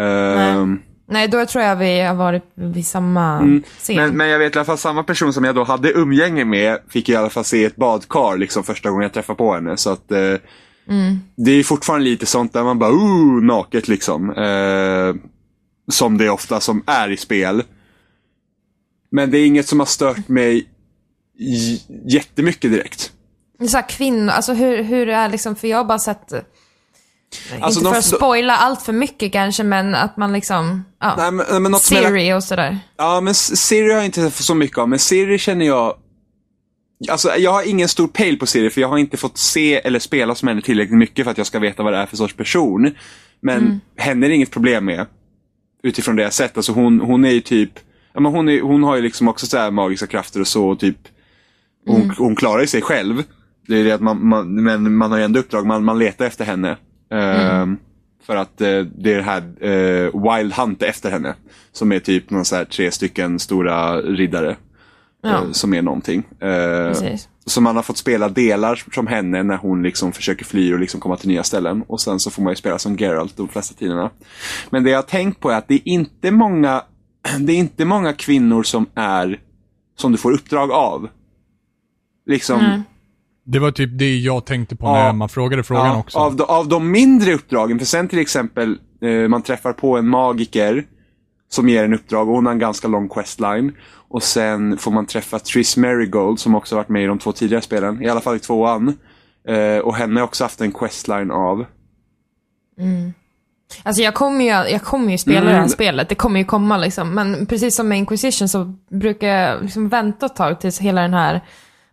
[0.00, 0.78] Ehm,
[1.10, 3.38] Nej, då tror jag vi har varit vid samma
[3.78, 3.98] scen.
[3.98, 4.08] Mm.
[4.08, 6.78] men, men jag vet i alla fall, samma person som jag då hade umgänge med
[6.88, 9.76] fick i alla fall se ett badkar liksom första gången jag träffade på henne.
[9.76, 10.34] Så att eh,
[11.36, 14.30] det är fortfarande lite sånt där man bara, ooh, naket liksom.
[14.30, 15.14] Eh,
[15.92, 17.62] som det ofta som är i spel.
[19.10, 20.68] Men det är inget som har stört mig
[21.38, 23.12] j- jättemycket direkt.
[23.68, 26.40] Så här, kvinnor, alltså hur, hur det är liksom, för jag har bara sett, eh,
[27.60, 31.32] Alltså, inte för att spoila allt för mycket kanske, men att man liksom, ja, Nej,
[31.32, 32.78] men, men Siri och sådär.
[32.96, 35.96] Ja, men Siri har jag inte fått så mycket av, men Siri känner jag...
[37.10, 39.98] Alltså, jag har ingen stor pejl på Siri, för jag har inte fått se eller
[39.98, 42.34] spela som henne tillräckligt mycket för att jag ska veta vad det är för sorts
[42.34, 42.90] person.
[43.40, 45.06] Men henne är det inget problem med.
[45.82, 46.56] Utifrån det jag sett.
[46.56, 47.70] Alltså hon, hon är ju typ...
[48.12, 50.68] Ja, men hon, är, hon har ju liksom också så här magiska krafter och så,
[50.68, 50.96] och typ...
[51.86, 53.22] Hon, hon klarar ju sig själv.
[53.66, 56.24] Det är det att man, man, men man har ju ändå uppdrag, man, man letar
[56.26, 56.76] efter henne.
[57.10, 57.76] Ehm,
[58.26, 61.34] För att eh, det är det här eh, Wild Hunt efter henne.
[61.72, 64.56] Som är typ någon så här tre stycken stora riddare.
[65.22, 65.28] Ja.
[65.44, 66.18] eh, som är någonting.
[66.40, 66.48] Eh,
[66.88, 67.28] Precis.
[67.46, 71.00] så man har fått spela delar som henne när hon liksom försöker fly och liksom
[71.00, 71.82] komma till nya ställen.
[71.86, 74.10] Och sen så får man ju spela som Geralt de flesta tiderna.
[74.70, 76.82] Men det jag har tänkt på är att det är inte många,
[77.38, 79.40] det är inte många kvinnor som är,
[79.96, 81.08] som du får uppdrag av.
[82.26, 82.82] Liksom, Mm.
[83.50, 84.92] Det var typ det jag tänkte på Ja.
[84.92, 86.18] när man frågade frågan Ja, också.
[86.18, 90.08] Av, de, av de mindre uppdragen, för sen till exempel eh, man träffar på en
[90.08, 90.86] magiker
[91.48, 93.72] som ger en uppdrag och hon har en ganska lång questline.
[94.10, 97.62] Och sen får man träffa Triss Merigold som också varit med i de två tidigare
[97.62, 98.98] spelen, i alla fall i tvåan.
[99.48, 101.64] Eh, och henne har också haft en questline av.
[103.82, 105.52] Alltså jag kommer ju, jag kommer ju spela Mm.
[105.52, 107.14] det här spelet, det kommer ju komma liksom.
[107.14, 111.14] Men precis som med Inquisition så brukar jag liksom vänta ett tag tills hela den
[111.14, 111.40] här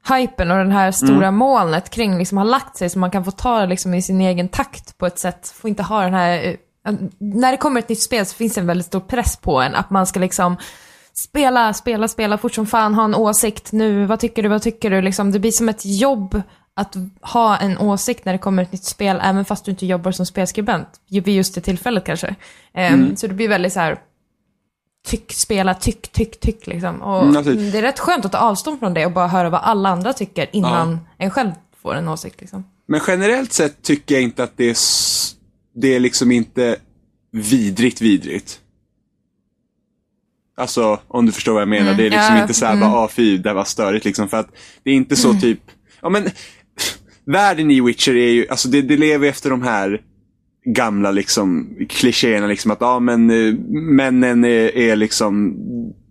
[0.09, 1.35] hypen och den här stora Mm.
[1.35, 4.21] molnet kring liksom har lagt sig så man kan få ta det liksom i sin
[4.21, 5.53] egen takt på ett sätt.
[5.55, 6.55] Får inte ha den här...
[7.17, 9.75] När det kommer ett nytt spel så finns det en väldigt stor press på en
[9.75, 10.57] att man ska liksom
[11.13, 14.89] spela, spela, spela fort som fan, ha en åsikt nu, vad tycker du, vad tycker
[14.89, 15.01] du?
[15.01, 16.41] Liksom, det blir som ett jobb
[16.73, 20.11] att ha en åsikt när det kommer ett nytt spel, även fast du inte jobbar
[20.11, 20.87] som spelskribent.
[21.09, 22.35] Vid just det tillfället kanske.
[22.73, 23.99] Ehm, Så det blir väldigt så här
[25.07, 27.01] tyck, spela, tyck, tyck, tyck liksom.
[27.01, 27.71] Och Mm, absolut.
[27.71, 30.13] det är rätt skönt att ta avstånd från det och bara höra vad alla andra
[30.13, 32.63] tycker innan en själv får en åsikt liksom.
[32.87, 34.75] Men generellt sett tycker jag inte att det är,
[35.75, 36.75] det är liksom inte
[37.31, 38.59] vidrigt vidrigt.
[40.57, 41.93] Alltså, om du förstår vad jag menar.
[41.93, 42.89] det är liksom ja, inte såhär mm.
[42.89, 44.27] bara, ah fy, det var störigt liksom.
[44.27, 44.49] För att
[44.83, 45.59] det är inte så typ,
[46.01, 46.29] ja men,
[47.25, 50.01] världen i Witcher är ju, alltså det, det lever efter de här
[50.65, 55.55] gamla liksom klichéerna liksom att, ja men eh, männen är, är liksom,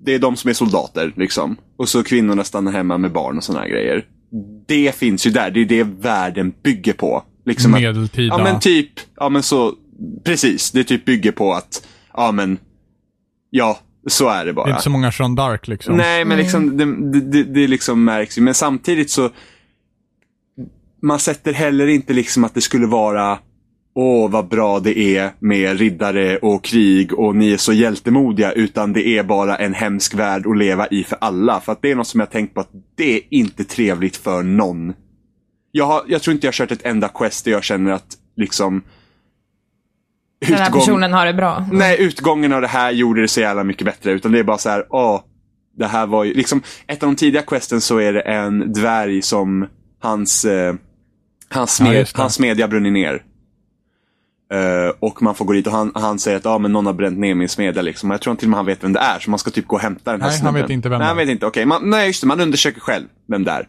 [0.05, 1.57] det är de som är soldater liksom.
[1.77, 4.07] Och så kvinnorna stannar hemma med barn och sådana här grejer.
[4.67, 7.23] Det finns ju där, det är det världen bygger på.
[7.45, 8.35] Liksom att- Medeltida.
[8.39, 9.73] Ja men typ, ja men så,
[10.25, 10.71] precis.
[10.71, 12.59] Det typ bygger på att, ja men,
[13.51, 14.71] ja, så är det det är bara.
[14.71, 15.97] inte så många Jean d'Arc liksom.
[15.97, 18.43] Nej, men liksom, det, det, det, det liksom märks ju.
[18.43, 19.31] Men samtidigt så,
[21.03, 23.39] man sätter heller inte liksom att det skulle vara
[23.95, 28.93] åh vad bra det är med riddare och krig och ni är så hjältemodiga utan
[28.93, 31.61] det är bara en hemsk värld att leva i för alla.
[31.61, 34.43] För att det är något som jag tänkt på att det är inte trevligt för
[34.43, 34.93] någon.
[35.77, 38.07] Jag, har, jag tror inte jag har kört ett enda quest där jag känner att
[38.37, 38.83] liksom
[40.47, 41.67] Den här utgång- personen har det bra.
[41.73, 44.13] Nej, utgången av det här gjorde det så jävla mycket bättre.
[44.13, 45.21] Utan det är bara så här, åh,
[45.77, 49.23] det här var ju, liksom, ett av de tidiga questen så är det en dvärg
[49.23, 49.67] som
[50.01, 50.75] hans, eh,
[51.49, 52.17] hans, Ja, smed, det.
[52.17, 53.23] hans smedja brunnit ner.
[54.53, 56.93] Eh, och man får gå dit och han, han säger att ah, men någon har
[56.93, 57.83] bränt ner min smedja.
[57.83, 58.11] Liksom.
[58.11, 59.67] Jag tror inte till och med han vet vem det är, så man ska typ
[59.67, 60.63] gå och hämta den här Nej, han snubben.
[60.63, 61.25] vet inte vem Nej, det han är.
[61.25, 61.47] vet inte.
[61.47, 63.69] Okej, man, nej just det, man undersöker själv vem det är.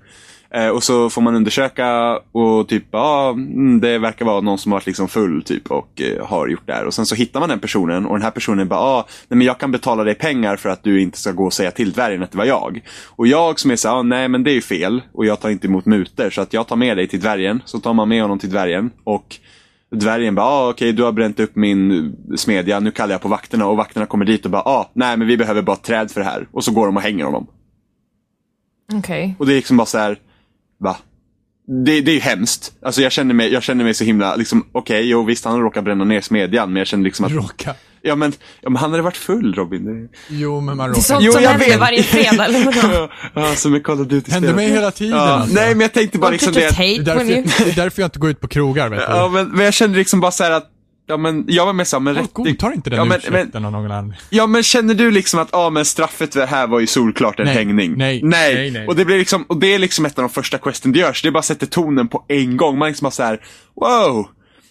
[0.56, 4.72] Eh, och så får man undersöka och typ, ja, mm, det verkar vara någon som
[4.72, 6.86] har varit liksom full typ och eh, har gjort det här.
[6.86, 9.48] Och sen så hittar man den personen och den här personen bara, ah, nej men
[9.48, 12.24] jag kan betala dig pengar för att du inte ska gå och säga till dvärgen
[12.24, 12.82] att det var jag.
[13.06, 15.40] Och jag som är så här, ah, nej men det är ju fel och jag
[15.40, 17.62] tar inte emot mutor så att jag tar med dig till dvärgen.
[17.66, 19.40] Så tar man med honom till dvärgen och
[19.92, 23.68] Dvärgen bara, ah, okej du har bränt upp min smedja, nu kallar jag på vakterna
[23.68, 26.22] och vakterna kommer dit och bara, ah, nej men vi behöver bara ett träd för
[26.22, 26.48] det här.
[26.52, 27.48] Och så går de och hänger honom.
[28.94, 29.36] Okej.
[29.40, 30.20] Och det är liksom bara så här,
[30.80, 30.98] va?
[31.86, 32.74] Det, det är ju hemskt.
[32.82, 35.84] Alltså jag känner mig, jag känner mig så himla, liksom, okej, jo visst han råkat
[35.84, 37.74] bränna ner smedjan, men jag känner liksom att, Råka.
[38.02, 39.86] ja men, ja, men han hade varit full Robin.
[40.10, 40.18] Det...
[40.30, 41.02] Jo, men man Det är råkar.
[41.02, 41.80] sånt Jo, som jag händer vet.
[41.80, 43.12] varje fredag, eller vadå?
[43.34, 45.56] ja, som är Call of Duty Händer mig hela tiden Ja, alltså.
[45.56, 46.78] nej men jag tänkte bara Don't liksom det.
[46.78, 47.32] Det är, därför,
[47.72, 49.06] är därför jag inte går ut på krogar, vet du.
[49.06, 50.70] Ja men, men jag kände liksom bara så här att,
[51.08, 53.34] ja men jag var med så här, men Folk godtar inte den ja, men, men,
[53.34, 54.20] ursäkten av någon anledning.
[54.30, 57.56] Ja men känner du liksom att, ja men straffet här var ju solklart en Nej,
[57.56, 57.94] hängning?
[57.98, 58.56] nej, nej.
[58.56, 58.88] nej, nej.
[58.88, 61.22] Och det blir liksom, och det är liksom ett av de första questen det görs.
[61.22, 62.78] Det bara sätter tonen på en gång.
[62.78, 63.42] Man liksom bara så här,
[63.76, 64.28] wow!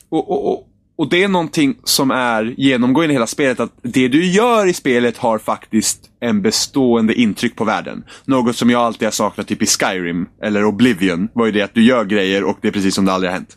[0.09, 4.09] Och, och, och, och det är någonting som är genomgående i hela spelet, att det
[4.09, 8.05] du gör i spelet har faktiskt en bestående intryck på världen.
[8.25, 11.75] Något som jag alltid har saknat typ i Skyrim, eller Oblivion, var ju det att
[11.75, 13.57] du gör grejer och det är precis som det aldrig har hänt.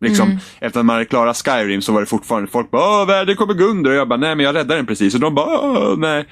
[0.00, 3.36] Liksom, Efter att man hade klarat Skyrim så var det fortfarande folk bara Åh, världen
[3.36, 5.94] kommer gå under och jag bara nej men jag räddade den precis och de bara
[5.94, 6.26] nej.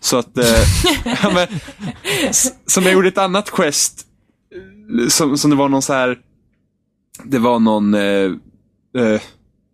[0.00, 0.44] Så att, eh,
[1.22, 1.46] ja, men,
[2.66, 4.06] som jag gjorde ett annat quest
[5.02, 6.18] eh, som, som det var någon så här
[7.24, 8.30] Det var någon eh,
[8.98, 9.20] eh,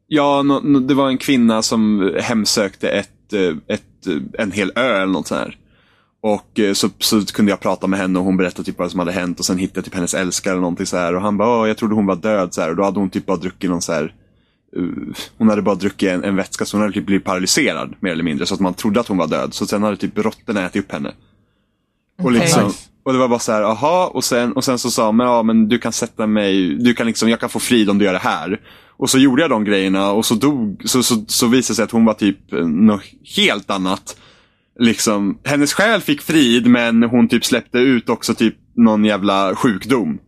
[0.09, 4.73] Ja, nå- nå- det var en kvinna som hemsökte ett, eh, ett, eh, en hel
[4.77, 5.57] ö eller något sånt här.
[6.21, 8.99] Och eh, så, så kunde jag prata med henne och hon berättade typ vad som
[9.01, 11.37] hade hänt och sen hittade jag typ hennes älskare eller någonting så här och han
[11.37, 13.37] bara, "Åh, jag trodde hon var död så här och då hade hon typ bara
[13.37, 14.15] druckit någon så här
[14.77, 18.13] uh, hon hade bara druckit en, en vätska så hon hade typ blivit paralyserad mer
[18.13, 19.55] eller mindre så att man trodde att hon var död.
[19.55, 21.09] Så sen hade typ råttorna ätit upp henne.
[22.19, 22.39] Och, Okej.
[22.41, 25.27] liksom, och det var bara så här, aha, och sen, och sen så sa men
[25.27, 28.05] ja men du kan sätta mig, du kan liksom, jag kan få frid om du
[28.05, 28.61] gör det här.
[28.99, 31.83] Och så gjorde jag de grejerna och så dog, så, så, så visade det sig
[31.85, 33.03] att hon var typ eh, något
[33.37, 34.17] helt annat.
[34.79, 40.19] Liksom, hennes själ fick frid men hon typ släppte ut också typ någon jävla sjukdom.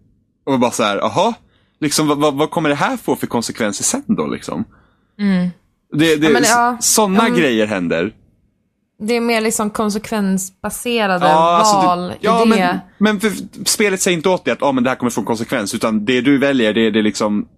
[0.47, 1.35] Och bara så här, aha,
[1.81, 4.65] liksom vad, vad, kommer det här få för konsekvenser sen då liksom?
[5.93, 6.77] Det, det, Ja, ja.
[6.81, 8.13] Sådana Ja, men- grejer händer.
[9.01, 12.81] Det är mer liksom konsekvensbaserade alltså, val det, ja, i det.
[12.99, 13.33] men, men
[13.67, 15.75] spelet säger inte åt dig att ah, men det här kommer få en konsekvens.
[15.75, 17.49] Utan det du väljer, det, det är liksom...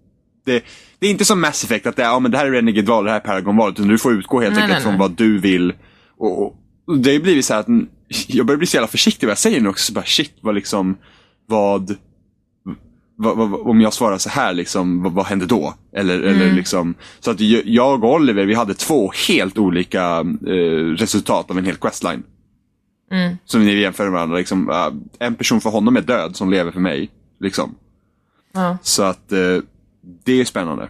[0.46, 0.64] Det,
[0.98, 3.04] det är inte som Mass Effect, att det, är, ah, men det här är Renegade-val,
[3.04, 3.70] det här är Paragon-val.
[3.72, 5.00] Utan du får utgå helt Nej, enkelt nej, från nej.
[5.00, 5.72] vad du vill.
[6.18, 6.54] Och, och
[6.96, 7.88] det har ju blivit så här att mm,
[8.26, 9.84] jag börjar bli så jävla försiktig vad jag säger nu också.
[9.84, 10.96] Så bara, shit, vad liksom...
[11.46, 11.96] Vad...
[13.22, 15.74] Vad, vad, om jag svarar så här, liksom, vad, vad händer då?
[15.92, 16.28] Eller, Mm.
[16.28, 21.58] eller liksom, så att jag- och Oliver, vi hade två helt olika eh, resultat av
[21.58, 22.22] en hel questline.
[23.10, 23.36] Mm.
[23.44, 24.36] Som ni jämför med varandra.
[24.38, 27.10] Liksom, äh, en person för honom är död som lever för mig.
[27.40, 27.74] Liksom.
[28.52, 28.78] Ja.
[28.82, 29.38] Så att eh,
[30.24, 30.88] det är spännande.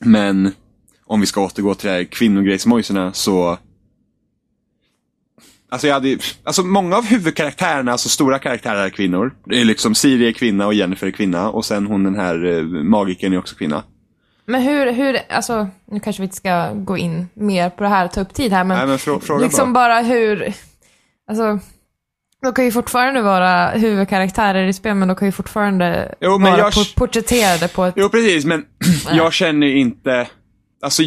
[0.00, 0.52] Men
[1.04, 3.58] om vi ska återgå till det här kvinnogrejsmojserna så
[5.76, 9.34] Alltså, jag hade, alltså många av huvudkaraktärerna, alltså stora karaktärer är kvinnor.
[9.44, 12.44] Det är liksom Siri är kvinna och Jennifer är kvinna och sen hon den här
[12.46, 13.82] eh, magikern är också kvinna.
[14.46, 18.04] Men hur, hur, alltså, nu kanske vi inte ska gå in mer på det här
[18.04, 19.88] och ta upp tid här, men, Nej men frå, fråga liksom bara.
[19.88, 20.52] bara hur,
[21.30, 21.58] alltså,
[22.42, 26.58] de kan ju fortfarande vara huvudkaraktärer i spel, men de kan ju fortfarande Jo, vara
[26.58, 27.94] jag- por- porträtterade på ett...
[27.96, 28.64] Jo precis, men
[29.12, 30.28] jag känner inte,
[30.82, 31.02] alltså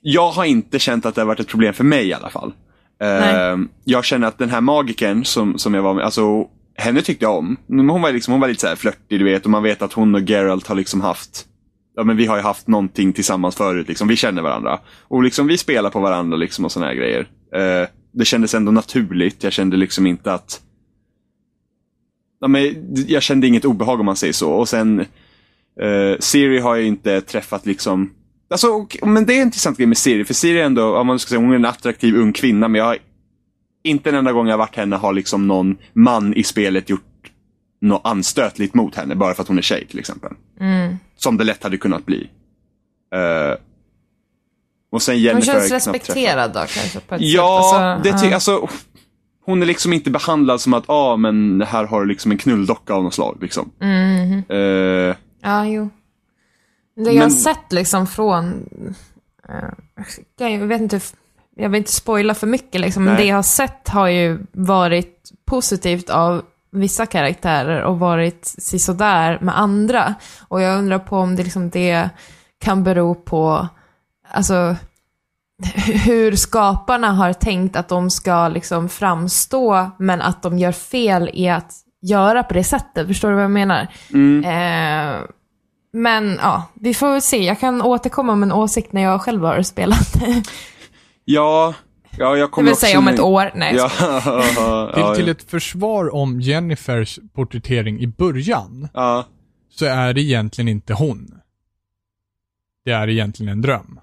[0.00, 2.52] jag har inte känt att det har varit ett problem för mig i alla fall.
[3.00, 3.52] Nej.
[3.52, 7.24] Uh, jag känner att den här magikern som, som jag var med, alltså henne tyckte
[7.24, 7.56] jag om.
[7.68, 9.92] Hon var, liksom, hon var lite så här flörtig du vet och man vet att
[9.92, 11.46] hon och Geralt har liksom haft
[11.96, 14.80] Ja men vi har ju haft någonting tillsammans förut liksom, vi känner varandra.
[15.02, 17.28] Och liksom vi spelar på varandra liksom och såna här grejer.
[17.54, 20.60] Eh, det kändes ändå naturligt, jag kände liksom inte att
[22.40, 22.74] ja, men
[23.08, 24.50] Jag kände inget obehag om man säger så.
[24.50, 25.00] Och sen
[25.80, 28.10] eh, Siri har jag inte träffat liksom
[28.50, 31.06] Alltså, och, men det är en intressant grej med Siri, för Siri är ändå, om
[31.06, 32.98] man ska säga, hon är en attraktiv ung kvinna, men jag har
[33.84, 37.02] inte en enda gång jag varit henne har liksom någon man i spelet gjort
[37.80, 40.32] något anstötligt mot henne, bara för att hon är tjej till exempel.
[40.60, 40.96] Mm.
[41.16, 42.30] Som det lätt hade kunnat bli.
[43.14, 43.58] Eh,
[44.92, 47.80] och sen Hon Jennifer har känns jag respekterad då kanske på ett Ja, sätt.
[47.80, 48.34] Alltså, det ty- ja.
[48.34, 48.68] alltså,
[49.44, 52.38] hon är liksom inte behandlad som att, ja ah, men här har du liksom en
[52.38, 53.38] knulldocka av något slag.
[53.40, 53.70] Liksom.
[53.80, 54.42] Mhm.
[54.48, 55.88] Eh, Ja, jo.
[56.96, 58.66] Det jag har sett liksom från...
[59.48, 61.00] eh, jag vet inte,
[61.56, 65.30] jag vill inte spoila för mycket liksom, men det jag har sett har ju varit
[65.46, 70.14] positivt av vissa karaktärer och varit sisådär med andra.
[70.48, 72.10] Och jag undrar på om det, liksom, det
[72.58, 73.68] kan bero på,
[74.30, 74.76] alltså,
[76.04, 81.48] hur skaparna har tänkt att de ska liksom framstå, men att de gör fel i
[81.48, 83.06] att göra på det sättet.
[83.06, 83.88] Förstår du vad jag menar?
[84.12, 84.44] mm.
[84.44, 85.20] Eh,
[85.96, 87.44] men ja, vi får väl se.
[87.44, 90.14] Jag kan återkomma med en åsikt när jag själv har spelat.
[91.24, 91.74] ja,
[92.18, 93.50] ja, jag Det kommer vill också säga om ett år.
[93.54, 93.74] Nej,
[94.56, 99.24] Ja, Till, till ett försvar om Jennifers porträttering i början, ja.
[99.70, 101.40] så är det egentligen inte hon.
[102.84, 104.00] Det är egentligen en dröm.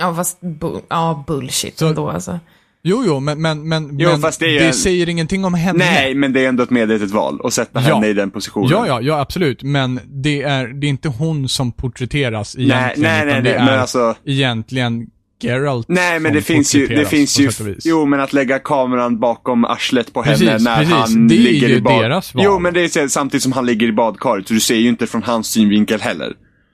[0.00, 2.38] Ja, fast bu- ja, bullshit Så- ändå alltså.
[2.82, 5.78] Jo, jo, men, men, men, Jo, men det det, är en- säger ingenting om henne.
[5.78, 7.94] Nej, men det är ändå ett medvetet val att sätta Ja.
[7.94, 8.68] henne i den positionen.
[8.70, 9.62] Ja, ja, ja, absolut.
[9.62, 13.58] Men det är, det är inte hon som porträtteras Nej, egentligen, nej, nej, nej det
[13.58, 14.14] men är alltså.
[14.24, 15.06] egentligen
[15.42, 17.50] Geralt Nej, men det finns ju, det finns ju,
[17.84, 20.92] jo men att lägga kameran bakom arslet på Precis, henne när precis.
[20.94, 22.02] han Det är ligger ju i bad.
[22.04, 22.44] deras val.
[22.46, 25.06] Jo, men det är samtidigt som han ligger i badkaret, så du ser ju inte
[25.06, 26.32] från hans synvinkel heller.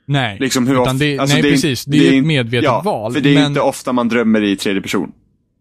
[0.08, 1.84] Nej, Liksom hur ofta, det, alltså nej det är, precis.
[1.84, 3.12] Det är, in- ett medvetet ja, val.
[3.12, 5.12] för det är ju men, inte ofta man drömmer i tredje person.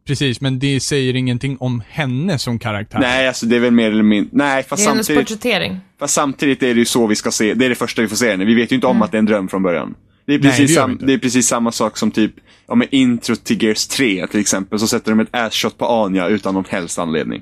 [0.08, 3.00] Precis, men det säger ingenting om henne som karaktär.
[3.00, 5.80] Nej, alltså det är väl mer eller mindre, nej, fast Det är hennes samtidigt, porträttering.
[6.00, 8.16] fast samtidigt är det ju så vi ska se, det är det första vi får
[8.16, 8.46] se henne.
[8.46, 9.96] Vi vet ju inte om att det är en dröm från början.
[10.26, 11.06] Det är Nej, precis, det gör vi sam, inte.
[11.06, 12.34] det är precis samma sak som typ,
[12.68, 16.28] ja med intro till Gears 3 till exempel, så sätter de ett ass-shot på Anya
[16.28, 17.42] utan någon helst anledning.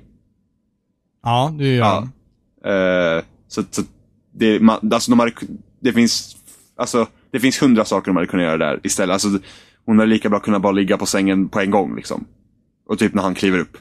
[1.23, 2.07] Ja, det gör Ja.
[2.63, 2.69] ja.
[3.17, 3.81] Eh, så, så
[4.35, 5.31] det, man, alltså de hade,
[5.81, 6.35] det finns,
[6.77, 9.13] alltså det finns hundra saker de hade kunnat göra där istället.
[9.13, 9.27] Alltså,
[9.85, 12.25] hon hade lika bra kunnat bara ligga på sängen på en gång liksom.
[12.89, 13.77] Och typ när han kliver upp,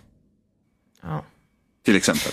[1.02, 1.24] Ja.
[1.84, 2.32] till exempel.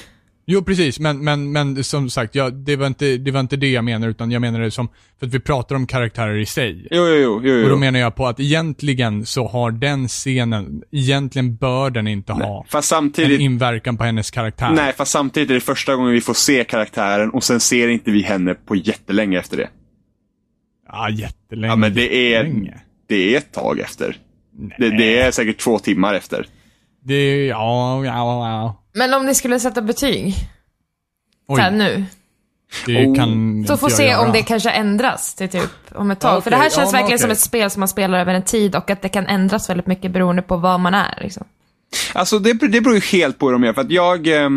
[0.52, 3.70] Jo, precis, men, men, men som sagt, ja, det, var inte, det var inte det
[3.72, 4.88] jag menar, utan jag menar det som,
[5.20, 6.88] för att vi pratar om karaktärer i sig.
[6.92, 7.42] Jo, jo, jo.
[7.44, 7.78] jo, Och då jo.
[7.80, 12.92] menar jag på att egentligen så har den scenen, egentligen bör den inte ha Fast
[12.92, 14.72] en samtidigt, inverkan på hennes karaktär.
[14.72, 18.12] nej, fast samtidigt är det första gången vi får se karaktären och sen ser inte
[18.12, 19.70] vi henne på jättelänge efter det.
[20.88, 21.72] Ja, jättelänge.
[21.72, 22.80] Ja, men det är, jättelänge.
[23.08, 24.18] det är ett tag efter.
[24.78, 26.48] Det, det är säkert två timmar efter.
[27.04, 28.84] Det är, ja, ja, ja.
[28.94, 30.36] Men om ni skulle sätta betyg,
[31.48, 32.06] så här Oj, nu.
[32.86, 33.16] det Oh.
[33.16, 34.26] kan Så får se göra.
[34.26, 36.38] om det kanske ändras till typ om ett tag.
[36.38, 37.34] Ja, För det här känns Ja, verkligen som okej.
[37.34, 40.12] ett spel som man spelar över en tid och att det kan ändras väldigt mycket
[40.12, 41.20] beroende på vad man är.
[41.22, 41.44] Liksom.
[42.14, 43.74] Alltså det, det beror ju helt på hur de gör.
[43.74, 44.50] För att jag, eh,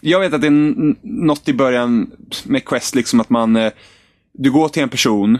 [0.00, 2.10] jag vet att det är något i början
[2.44, 3.72] med Quest, liksom att man, eh,
[4.32, 5.38] du går till en person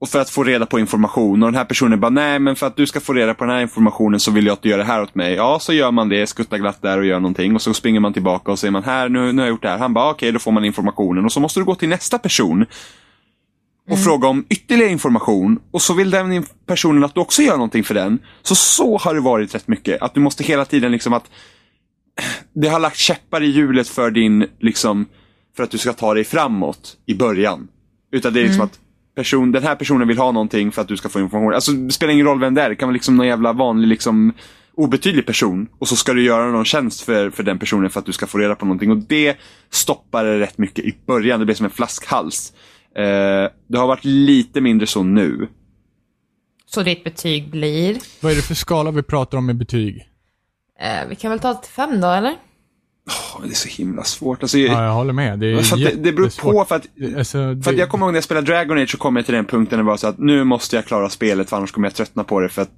[0.00, 2.66] och för att få reda på information och den här personen bara, nej men för
[2.66, 4.78] att du ska få reda på den här informationen så vill jag att du gör
[4.78, 5.34] det här åt mig.
[5.34, 8.12] Ja, så gör man det, skuttar glatt där och gör någonting och så springer man
[8.12, 9.78] tillbaka och säger man, här, nu, nu har jag gjort det här.
[9.78, 12.66] Han bara, okej, då får man informationen och så måste du gå till nästa person
[13.90, 17.84] och fråga om ytterligare information och så vill den personen att du också gör någonting
[17.84, 18.18] för den.
[18.42, 20.02] Så så har det varit rätt mycket.
[20.02, 21.30] Att du måste hela tiden liksom att
[22.52, 25.06] det har lagt käppar i hjulet för din, liksom,
[25.56, 27.68] för att du ska ta dig framåt i början.
[28.12, 28.78] Utan det är liksom att
[29.20, 31.54] person, den här personen vill ha någonting för att du ska få information.
[31.54, 32.68] Alltså det spelar ingen roll vem det är.
[32.68, 34.32] Det kan vara liksom någon jävla vanlig, liksom
[34.74, 35.68] obetydlig person.
[35.78, 38.26] Och så ska du göra någon tjänst för, för den personen för att du ska
[38.26, 38.90] få reda på någonting.
[38.90, 39.36] Och det
[39.70, 41.40] stoppar det rätt mycket i början.
[41.40, 42.52] Det blir som en flaskhals.
[42.96, 43.02] Eh,
[43.68, 45.48] det har varit lite mindre så nu.
[46.66, 47.98] Så ditt betyg blir?
[48.20, 50.06] Vad är det för skala vi pratar om med betyg?
[50.80, 52.36] Eh, vi kan väl ta till fem då, eller?
[53.10, 54.42] Åh, det är så himla svårt.
[54.42, 55.38] Alltså, Ja, jag håller med.
[55.38, 56.86] Det är för att det, det beror på för att
[57.18, 59.24] Alltså, det, För att jag kommer ihåg när jag spelade Dragon Age så kom jag
[59.24, 61.72] till den punkten där det var så att nu måste jag klara spelet för annars
[61.72, 62.70] kommer jag tröttna på det för att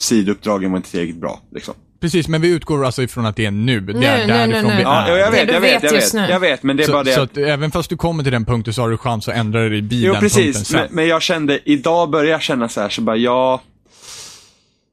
[0.00, 1.40] sidouppdragen var inte tillräckligt bra.
[1.54, 1.74] Liksom.
[2.00, 3.80] Precis, men vi utgår alltså ifrån att det är nu.
[3.80, 4.76] Det är nu, därifrån nu, nu.
[4.76, 5.16] vi Ja, är.
[5.16, 6.14] jag Det vet, du jag vet, jag vet.
[6.30, 7.36] Jag vet, men det är Så, bara det så att...
[7.36, 9.92] även fast du kommer till den punkten så har du chans att ändra dig vid
[9.92, 10.66] Jo, den punkten precis.
[10.68, 10.80] sen.
[10.80, 13.62] Men, men jag kände, idag börjar jag känna så här så bara, ja,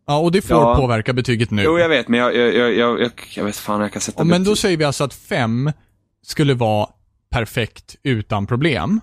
[0.05, 0.75] Ja, och det får Ja.
[0.75, 1.63] påverka betyget nu.
[1.63, 4.19] jo jag vet, men jag, jag, jag, jag, jag, jag vet fan jag kan sätta
[4.21, 5.71] Och men då säger vi alltså att fem
[6.23, 6.89] skulle vara
[7.29, 8.99] perfekt utan problem.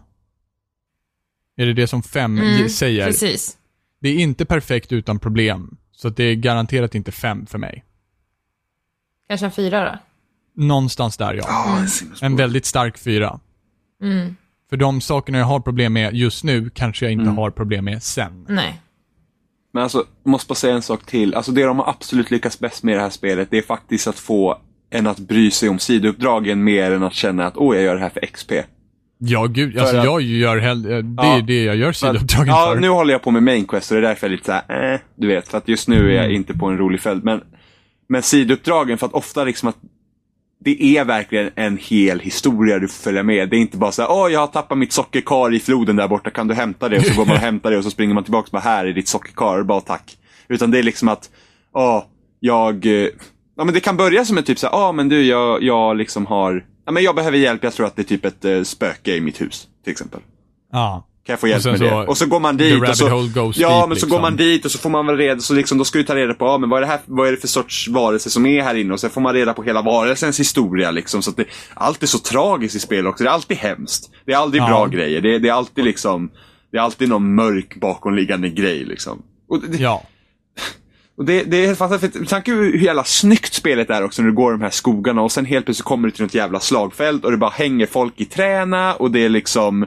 [1.56, 3.06] Är det det som fem Mm, säger?
[3.06, 3.56] Precis.
[4.00, 5.76] Det är inte perfekt utan problem.
[5.92, 7.84] Så det är garanterat inte fem för mig.
[9.28, 9.98] Kanske en fyra då?
[10.64, 11.44] Någonstans där ja.
[11.48, 12.22] Ja, svårt.
[12.22, 13.40] En väldigt stark fyra.
[14.02, 14.36] Mm.
[14.70, 17.36] För de sakerna jag har problem med just nu kanske jag inte Mm.
[17.38, 18.46] har problem med sen.
[18.48, 18.80] Nej.
[19.72, 21.34] Men alltså, jag måste bara säga en sak till.
[21.34, 24.06] Alltså det de har absolut lyckats bäst med i det här spelet, det är faktiskt
[24.06, 24.58] att få
[24.90, 28.00] en att bry sig om sidouppdragen mer än att känna att åh, jag gör det
[28.00, 28.52] här för XP.
[29.18, 29.78] Ja, gud.
[29.78, 31.38] Alltså att- jag gör hellre, det Ja.
[31.38, 32.80] är det jag gör sidouppdragen Ja, för.
[32.80, 34.92] nu håller jag på med main quest och det är därför jag är lite såhär,
[34.94, 35.48] eh, du vet.
[35.48, 37.24] För att just nu är jag inte på en rolig följd.
[37.24, 37.40] Men,
[38.08, 39.76] men sidouppdragen, för att ofta liksom att
[40.60, 43.48] det är verkligen en hel historia du får följa med.
[43.48, 46.08] Det är inte bara så här, åh jag har tappat mitt sockerkar i floden där
[46.08, 46.98] borta, kan du hämta det?
[46.98, 48.84] Och så går man och hämtar det och så springer man tillbaka och bara, här
[48.84, 50.18] är ditt sockerkar, bara tack.
[50.48, 51.30] Utan det är liksom att,
[51.74, 52.04] åh,
[52.40, 53.08] jag, eh,
[53.56, 55.96] ja men det kan börja som en typ så här, åh men du, jag, jag
[55.96, 58.62] liksom har, ja men jag behöver hjälp, jag tror att det är typ ett eh,
[58.62, 60.20] spöke i mitt hus, till exempel.
[60.72, 61.07] Ja.
[61.28, 62.06] Kan jag få hjälp med så- det?
[62.06, 64.08] Och så går man the dit och rabbit så, Ja, men så liksom.
[64.10, 66.14] går man dit och så får man väl reda, så liksom, då ska du ta
[66.16, 68.46] reda på, ja men vad är det här, vad är det för sorts varelse som
[68.46, 68.92] är här inne?
[68.92, 71.22] Och sen får man reda på hela varelsens historia liksom.
[71.22, 73.24] Så att det, allt är så tragiskt i spel också.
[73.24, 74.10] Det är alltid hemskt.
[74.26, 74.66] Det är aldrig Ja.
[74.68, 75.20] bra grejer.
[75.20, 76.30] Det, det är alltid liksom,
[76.72, 79.22] det är alltid någon mörk bakomliggande grej liksom.
[79.48, 80.02] Och det, Ja.
[81.18, 82.16] och det, det är helt fantastiskt.
[82.16, 85.22] För Tanke hur jävla snyggt spelet är också när du går i de här skogarna
[85.22, 88.14] och sen helt plötsligt kommer du till något jävla slagfält och det bara hänger folk
[88.16, 89.86] i träna och det är liksom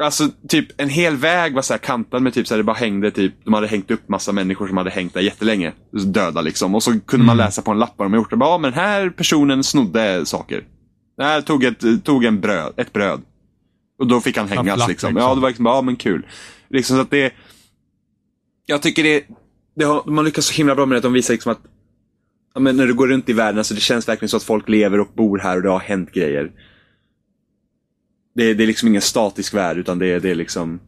[0.00, 2.76] Alltså typ en hel väg var så här kantad med typ så här, det bara
[2.76, 5.72] hängde typ, de hade hängt upp massa människor som hade hängt där jättelänge.
[5.90, 6.74] Döda liksom.
[6.74, 8.32] Och så kunde man läsa på en lapp vad de har gjort.
[8.32, 10.64] Och bara, ja men den här personen snodde saker.
[11.16, 13.20] Den här tog ett, tog en bröd, ett bröd.
[13.98, 14.88] Och då fick han hängas liksom.
[14.88, 15.16] liksom.
[15.16, 16.26] Ja, det var liksom, ja men kul.
[16.68, 17.32] Liksom så att det
[18.66, 19.24] Jag tycker det,
[19.76, 21.60] det har, man lyckas så himla bra med det att de visar liksom att
[22.54, 24.68] ja, men när du går runt i världen, alltså det känns verkligen så att folk
[24.68, 26.50] lever och bor här och det har hänt grejer.
[28.34, 30.80] Det, är- det är liksom ingen statisk värld utan det, är- det är liksom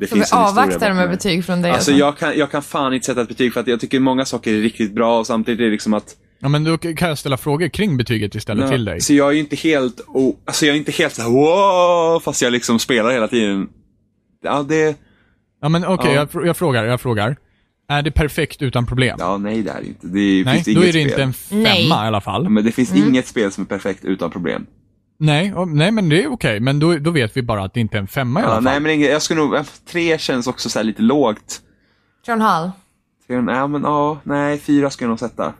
[0.00, 1.70] det Så vi finns en historia avvaktar med betyg från dig.
[1.70, 4.24] Alltså jag kan, jag kan fan inte sätta ett betyg för att jag tycker många
[4.24, 7.18] saker är riktigt bra och samtidigt är det liksom att Ja, men då kan jag
[7.18, 9.00] ställa frågor kring betyget istället till dig.
[9.00, 12.42] Så jag är ju inte helt, oh, alltså jag är inte helt såhär wow, fast
[12.42, 13.68] jag liksom spelar hela tiden.
[14.42, 14.96] Ja, det,
[15.62, 16.26] Ja, men okej, Ja.
[16.32, 17.36] jag, jag frågar, jag frågar.
[17.88, 19.16] Är det perfekt utan problem?
[19.20, 20.06] ja nej det är det inte.
[20.06, 21.10] Det Nej, finns då inget är det spel.
[21.10, 21.86] inte en femma Nej.
[21.88, 22.42] i alla fall.
[22.44, 24.66] Ja, Men det finns inget spel som är perfekt utan problem.
[25.24, 26.60] Nej, och, nej men det är okej.
[26.60, 28.64] Men då, då vet vi bara att det inte är en femma i alla fall.
[28.64, 29.56] nej men inget, jag skulle nog,
[29.86, 31.62] tre känns också så här lite lågt.
[32.26, 32.70] John Hall.
[33.26, 35.54] Tre, nej men ja, nej fyra ska jag nog sätta.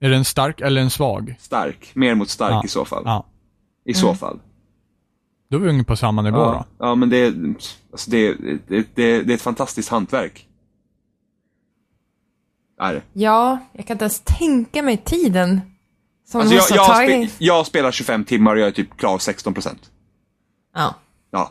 [0.00, 1.36] Är den stark eller en svag?
[1.38, 2.62] Stark, mer mot stark Ja.
[2.64, 3.02] i så fall.
[3.04, 3.26] Ja.
[3.84, 4.38] I så fall.
[5.50, 7.34] Då är vi ungefär på samma nivå Ja, ja men det,
[7.92, 10.46] alltså det, det, det, det är ett fantastiskt hantverk.
[12.80, 13.02] Är det.
[13.12, 15.60] Ja, jag kan inte ens tänka mig tiden
[16.28, 16.96] som Alltså jag, jag,
[17.28, 19.76] spe, jag spelar 25 timmar och jag är typ klar 16%.
[20.74, 20.94] Ja.
[21.32, 21.50] Ja.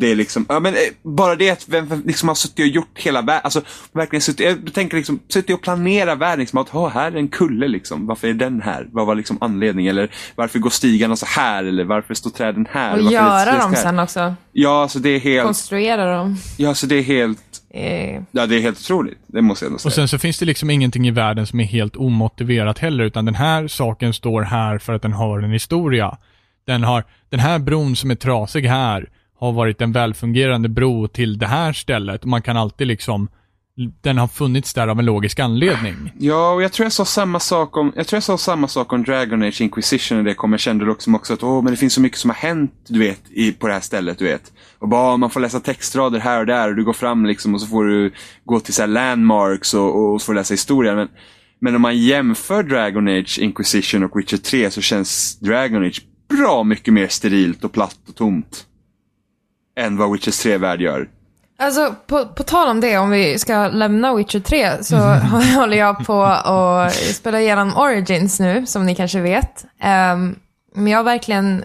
[0.00, 2.66] Det är liksom, ja men eh, bara det att vem vem liksom har suttit och
[2.66, 6.74] gjort hela världen, alltså verkligen suttit, jag tänker liksom, suttit och planerat världen, liksom att,
[6.74, 8.88] "Åh, här är en kulle liksom, varför är den här?
[8.92, 9.90] Vad var liksom anledningen?
[9.90, 11.64] Eller varför går stigarna så här?
[11.64, 12.92] Eller varför står träden här?
[12.92, 14.34] Och Varför göra dem sen också.
[14.52, 16.36] Ja, alltså det är helt, Konstruera dem.
[16.56, 19.18] ja alltså det är helt, Eh, ja det är helt otroligt.
[19.26, 19.88] Det måste jag ändå säga.
[19.88, 23.24] Och sen så finns det liksom ingenting i världen som är helt omotiverat heller, utan
[23.24, 26.18] den här saken står här för att den har en historia.
[26.66, 29.08] Den har, den här bron som är trasig här,
[29.38, 32.24] har varit en välfungerande bro till det här stället.
[32.24, 33.28] Man kan alltid liksom,
[34.00, 36.12] den har funnits där av en logisk anledning.
[36.18, 38.92] Ja, och jag tror jag sa samma sak om, jag tror jag sa samma sak
[38.92, 40.52] om Dragon Age Inquisition när det kom.
[40.52, 42.98] Jag kände liksom också att, åh, men det finns så mycket som har hänt, du
[42.98, 44.52] vet, i, på det här stället, du vet.
[44.78, 47.60] Och bara, man får läsa textrader här och där och du går fram liksom och
[47.60, 48.12] så får du
[48.44, 50.94] gå till så här landmarks och, och så får du läsa historia.
[50.94, 51.08] Men,
[51.60, 56.64] men om man jämför Dragon Age Inquisition och Witcher 3 så känns Dragon Age bra
[56.64, 58.64] mycket mer sterilt och platt och tomt.
[59.78, 61.08] Än vad Witcher 3-värld gör.
[61.60, 64.96] Alltså, på, på tal om det, om vi ska lämna Witcher 3, så
[65.56, 69.64] håller jag på att spela igenom Origins nu, som ni kanske vet.
[69.80, 70.36] Ehm,
[70.74, 71.64] men jag har verkligen,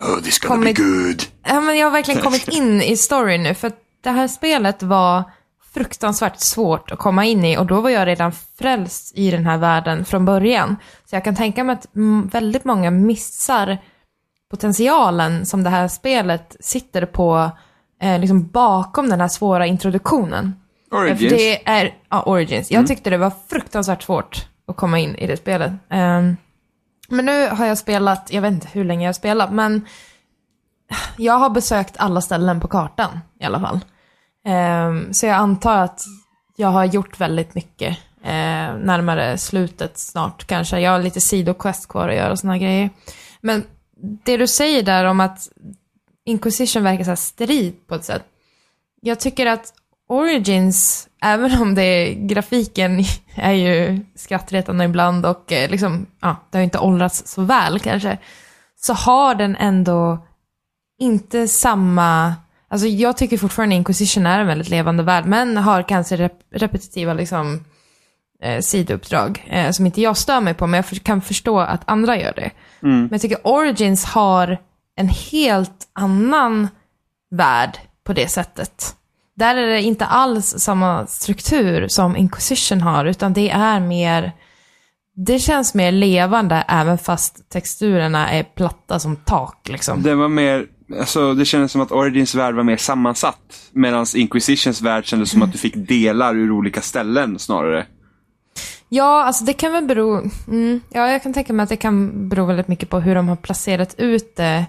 [0.00, 1.22] Oh, this gonna Kommit- be good.
[1.46, 4.82] ja, men jag har verkligen kommit in i storyn nu, för att det här spelet
[4.82, 5.22] var
[5.74, 9.58] fruktansvärt svårt att komma in i och då var jag redan frälst i den här
[9.58, 10.76] världen från början.
[11.10, 13.78] Så jag kan tänka mig att mm, väldigt många missar
[14.50, 17.50] potentialen som det här spelet sitter på
[18.02, 20.54] eh, liksom bakom den här svåra introduktionen.
[20.90, 21.20] Origins.
[21.20, 22.70] För det är, ja, Origins.
[22.70, 25.72] Jag tyckte det var fruktansvärt svårt att komma in i det spelet.
[25.88, 26.36] Ehm,
[27.08, 29.86] men nu har jag spelat, jag vet inte hur länge jag har spelat, men
[31.16, 33.80] jag har besökt alla ställen på kartan i alla fall.
[34.46, 36.04] Ehm, så jag antar att
[36.56, 40.80] jag har gjort väldigt mycket eh, närmare slutet snart kanske.
[40.80, 42.90] Jag har lite sidoquest kvar att göra och såna grejer.
[43.40, 43.64] Men
[44.24, 45.48] det du säger där om att
[46.24, 48.24] Inquisition verkar så här strid på ett sätt.
[49.00, 49.72] Jag tycker att
[50.08, 53.04] Origins, även om det är, grafiken
[53.34, 57.80] är ju skrattretande ibland och eh, liksom, ja, det har ju inte åldrats så väl
[57.80, 58.18] kanske,
[58.76, 60.26] så har den ändå
[60.98, 62.34] inte samma,
[62.68, 67.14] alltså jag tycker fortfarande Inquisition är en väldigt levande värld, men har kanske rep repetitiva
[67.14, 67.64] liksom
[68.42, 71.82] eh, sidouppdrag eh, som inte jag stör mig på, men jag för, kan förstå att
[71.84, 72.50] andra gör det.
[72.98, 74.58] Men jag tycker Origins har
[74.96, 76.68] en helt annan
[77.30, 78.96] värld på det sättet.
[79.36, 84.32] Där är det inte alls samma struktur som Inquisition har, utan det är mer,
[85.16, 90.02] det känns mer levande även fast texturerna är platta som tak liksom.
[90.02, 90.66] Det var mer,
[91.00, 93.70] alltså det kändes som att Origins värld var mer sammansatt.
[93.72, 97.86] Medan Inquisitions värld kändes som att du fick delar ur olika ställen snarare.
[98.88, 100.30] Ja, alltså det kan väl bero...
[100.48, 103.28] Mm, ja, jag kan tänka mig att det kan bero väldigt mycket på hur de
[103.28, 104.66] har placerat ut det.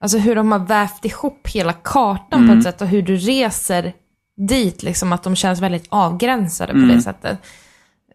[0.00, 3.92] Alltså hur de har vävt ihop hela kartan på ett sätt och hur du reser
[4.36, 7.38] dit, liksom att de känns väldigt avgränsade på det sättet.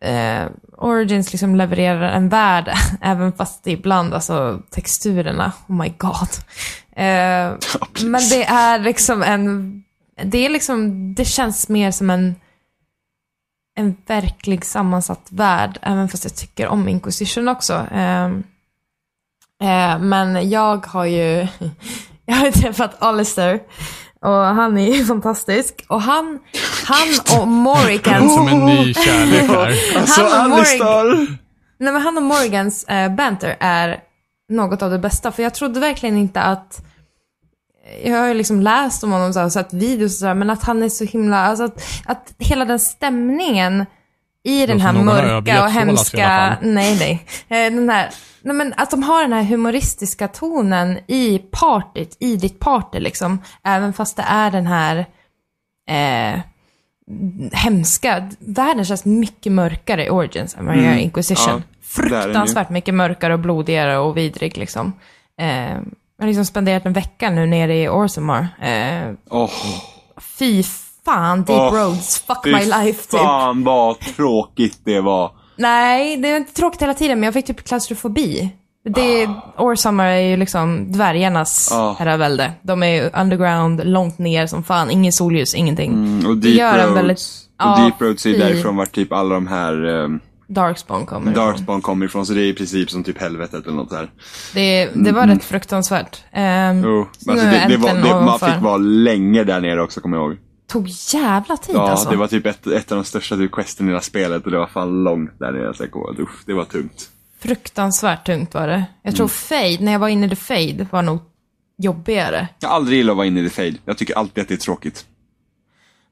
[0.02, 0.46] Eh,
[0.78, 6.30] Origins liksom levererar en värld, även fast det ibland, alltså texturerna, oh my god.
[6.96, 7.54] Eh,
[7.94, 8.04] precis.
[8.04, 9.84] men det är liksom en,
[10.24, 12.36] det är liksom, det känns mer som en
[13.78, 17.88] en verklig sammansatt värld, även fast jag tycker om Inquisition också.
[17.92, 18.44] Ehm,
[19.64, 21.48] eh, men jag har ju,
[22.26, 23.60] jag har träffat Alistair
[24.22, 25.86] och han är ju fantastisk.
[25.88, 26.40] Och han,
[26.86, 28.30] han och Morrigan...
[28.30, 29.76] Som en ny kärlek här.
[30.00, 31.28] Alltså Han och Alistar!
[31.78, 34.00] Nej men han och Morgans eh, banter är
[34.50, 35.32] något av det bästa.
[35.32, 36.86] För jag trodde verkligen inte att...
[38.04, 40.50] Jag har ju liksom läst om honom så här, och sett videos och sådär, men
[40.50, 41.38] att han är så himla...
[41.46, 43.86] Alltså att, att hela den stämningen
[44.44, 46.58] i den här mörka och hemska...
[46.62, 47.26] Nej, nej.
[47.66, 48.10] Eh, Den här,
[48.46, 53.42] nej men att de har den här humoristiska tonen i partyt, i ditt party liksom.
[53.64, 55.06] Även fast det är den här...
[55.90, 56.40] Eh,
[57.52, 58.30] hemska.
[58.40, 61.50] Världen känns mycket mörkare i Origins än vad i Inquisition.
[61.50, 61.64] Mm.
[61.70, 61.78] Ja.
[61.82, 64.94] Fruktansvärt mycket mörkare och blodigare och vidrig liksom.
[65.42, 65.72] Eh,
[66.18, 68.48] jag har liksom spenderat en vecka nu nere i Orsamar.
[68.62, 69.50] Eh, Åh,
[70.18, 70.64] fy
[71.06, 73.20] fan, Deep Åh, Roads, fuck fy my life typ.
[73.20, 75.32] fan vad tråkigt det var.
[75.56, 78.50] Nej, det är inte tråkigt hela tiden, men jag fick typ klaustrofobi.
[78.90, 81.96] Det, Orsamar är ju liksom dvärgarnas Ah.
[82.00, 82.52] herravälde.
[82.62, 85.92] De är underground, långt ner som fan, ingen solljus, ingenting.
[85.94, 89.14] Mm, och Deep gör Roads, väldigt- och Ja, Deep Roads är ju därifrån vart typ
[89.14, 91.46] alla de här um, Darkspawn kommer ifrån.
[91.46, 94.10] Darkspawn kommer ifrån, så det är i princip som typ helvetet eller något där.
[94.54, 96.24] Det, det var rätt fruktansvärt.
[96.34, 100.18] Um, så alltså det, det var, det, man fick vara länge där nere också kommer
[100.18, 100.38] jag ihåg.
[100.68, 102.10] Tog jävla tid Ja, alltså.
[102.10, 104.58] det var typ ett, ett av de största typ, questen i hela spelet och det
[104.58, 105.74] var fan långt där nere.
[105.74, 107.10] Så jag usch, det var tungt.
[107.40, 108.86] Fruktansvärt tungt var det.
[109.02, 111.20] Jag tror Fade, när jag var inne i The Fade, var nog
[111.78, 112.48] jobbigare.
[112.60, 113.78] Jag har aldrig gillat att vara inne i The Fade.
[113.86, 115.06] Jag tycker alltid att det är tråkigt.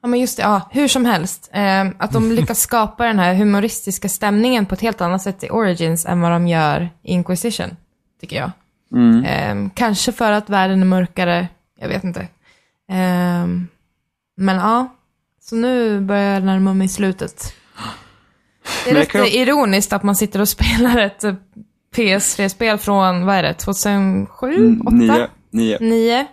[0.02, 1.50] Ja men just det, ja, hur som helst.
[1.54, 5.50] Eh, att de lyckas skapa den här humoristiska stämningen på ett helt annat sätt i
[5.50, 7.70] Origins än vad de gör i Inquisition,
[8.22, 8.52] tycker jag.
[9.26, 11.48] Eh, kanske för att världen är mörkare,
[11.80, 12.22] jag vet inte.
[12.92, 13.48] Eh,
[14.36, 14.96] men ja,
[15.42, 17.54] så nu börjar jag närma mig slutet.
[18.86, 21.36] Det är Men jag ironiskt att man sitter och spelar ett eh,
[21.96, 24.80] PS3-spel från, vad är det, 2007?
[24.86, 24.96] 8?
[24.96, 25.28] Nio.
[25.52, 25.78] Nio.
[25.80, 26.28] 9?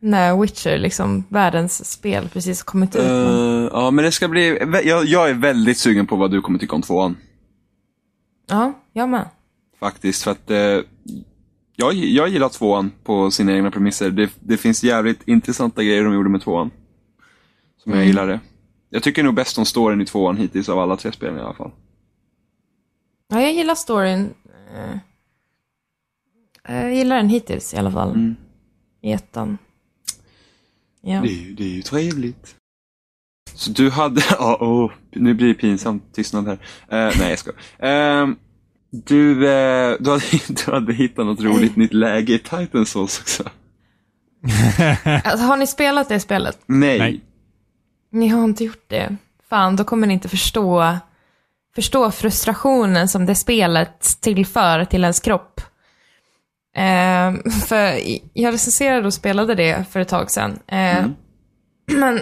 [0.00, 3.02] När Witcher, liksom världens spel, precis kommit ut.
[3.02, 4.58] Eh, ja, men det ska bli...
[4.84, 7.16] Jag, jag är väldigt sugen på vad du kommer tycka om tvåan.
[8.48, 9.28] Ja, jag med.
[9.80, 10.80] Faktiskt, för att eh,
[11.76, 14.10] jag, jag gillar tvåan på sina egna premisser.
[14.10, 16.70] Det, det finns jävligt intressanta grejer de gjorde med tvåan.
[17.84, 18.40] Som jag gillade.
[18.90, 21.54] Jag tycker nog bäst om storyn i tvåan hittills av alla tre spelen i alla
[21.54, 21.70] fall.
[23.28, 24.34] Ja, jag gillar storyn.
[24.74, 24.98] eh,
[26.82, 28.10] Jag gillar den hittills i alla fall.
[28.10, 28.36] Mm.
[29.00, 29.58] I ettan.
[31.00, 31.20] Ja.
[31.20, 32.56] Det är ju, det är ju trevligt.
[33.54, 36.58] Så du hade, ja, åh, nu blir det pinsamt tystnad här.
[36.88, 37.50] Eh, nej, jag ska.
[38.90, 40.22] du, eh, du, hade,
[40.66, 43.42] du hade hittat något roligt nytt läge i Titan Souls också.
[45.04, 46.58] Alltså, har ni spelat det spelet?
[46.66, 46.98] Nej.
[46.98, 47.20] Nej.
[48.14, 49.16] Ni har inte gjort det.
[49.48, 50.98] Fan, då kommer ni inte förstå,
[51.74, 55.60] förstå frustrationen som det spelet tillför till ens kropp.
[56.76, 57.32] Eh,
[57.66, 58.00] för
[58.32, 60.58] jag recenserade och spelade det för ett tag sedan.
[60.66, 61.06] Eh,
[61.86, 62.20] Men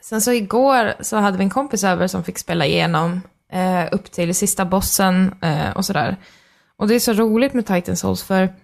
[0.00, 3.20] sen så igår så hade vi en kompis över som fick spela igenom
[3.52, 6.16] eh, upp till sista bossen eh, och sådär.
[6.76, 8.54] Och det är så roligt med Titan Souls för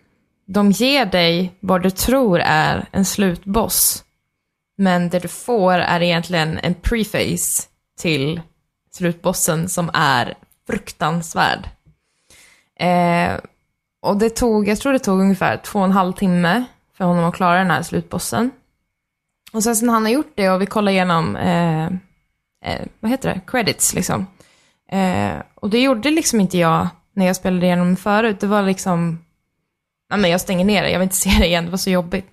[0.47, 4.05] de ger dig vad du tror är en slutboss.
[4.77, 7.63] Men det du får är egentligen en preface
[7.99, 8.41] till
[8.91, 10.35] slutbossen som är
[10.67, 11.69] fruktansvärd.
[12.81, 13.41] Eh,
[14.03, 16.65] och det tog, jag tror det tog ungefär två och en halv timme
[16.95, 18.51] för honom att klara den här slutbossen.
[19.53, 21.87] Och sen när han har gjort det och vi kollar igenom, eh,
[22.65, 24.27] eh, vad heter det, credits liksom.
[24.91, 28.41] Eh, och det gjorde liksom inte jag när jag spelade igenom det förut.
[28.41, 29.25] Det var liksom,
[30.09, 31.91] ja men jag stänger ner det, jag vill inte se det igen, det var så
[31.91, 32.27] jobbigt.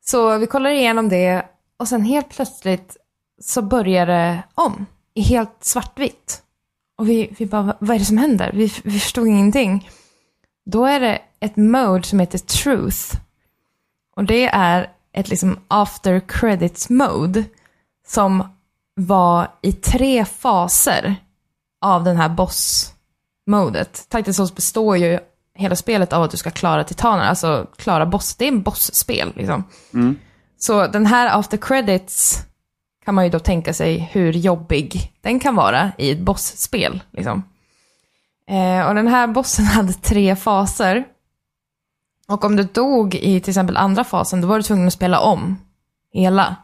[0.00, 1.42] Så vi kollar igenom det
[1.80, 2.96] och sen helt plötsligt
[3.40, 6.42] så börjar det om i helt svartvitt.
[6.98, 8.50] Och vi, vi bara, vad är det som händer?
[8.54, 9.90] Vi, vi förstod ingenting.
[10.66, 13.16] Då är det ett mode som heter truth.
[14.16, 17.44] Och det är ett liksom after credits mode
[18.06, 18.48] som
[18.94, 21.16] var i tre faser
[21.80, 24.06] av den här boss-modet.
[24.08, 25.18] Titan Souls består ju
[25.54, 28.34] hela spelet av att du ska klara titaner, alltså klara boss.
[28.34, 29.64] Det är en boss-spel liksom.
[29.94, 30.16] Mm.
[30.62, 32.38] Så den här after credits
[33.04, 37.02] kan man ju då tänka sig hur jobbig den kan vara i ett bossspel.
[37.10, 37.42] Liksom.
[38.48, 41.04] Eh, och den här bossen hade tre faser.
[42.28, 45.20] Och om du dog i till exempel andra fasen, då var du tvungen att spela
[45.20, 45.56] om
[46.12, 46.56] hela.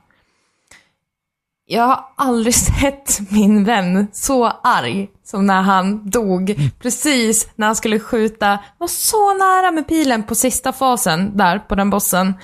[1.66, 7.76] Jag har aldrig sett min vän så arg som när han dog precis när han
[7.76, 8.58] skulle skjuta.
[8.78, 12.34] var så nära med pilen på sista fasen där på den bossen.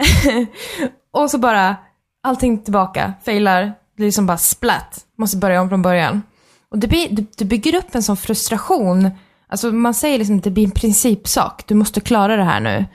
[1.12, 1.76] och så bara
[2.22, 6.22] allting tillbaka, failar, det är liksom bara splatt, Måste börja om från början.
[6.70, 9.10] Och det, blir, det bygger upp en sån frustration.
[9.48, 11.64] Alltså man säger liksom att det blir en principsak.
[11.66, 12.86] Du måste klara det här nu.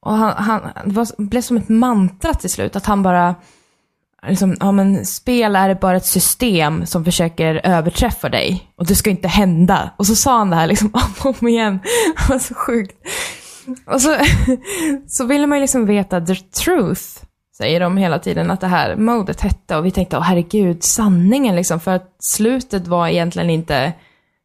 [0.00, 2.76] Och han, han, det var, blev som ett mantra till slut.
[2.76, 3.34] Att han bara,
[4.28, 8.72] liksom, ja men spel är bara ett system som försöker överträffa dig.
[8.76, 9.90] Och det ska inte hända.
[9.96, 11.80] Och så sa han det här liksom om och om igen.
[12.16, 12.96] Det var så sjukt.
[13.86, 14.16] Och så,
[15.06, 17.02] så ville man ju liksom veta the truth,
[17.56, 19.76] säger de hela tiden, att det här modet hette.
[19.76, 21.80] Och vi tänkte, åh herregud, sanningen liksom.
[21.80, 23.92] För att slutet var egentligen inte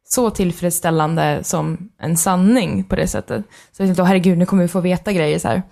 [0.04, 3.44] så tillfredsställande som en sanning på det sättet.
[3.72, 5.62] Så vi tänkte, åh herregud, nu kommer vi få veta grejer så här.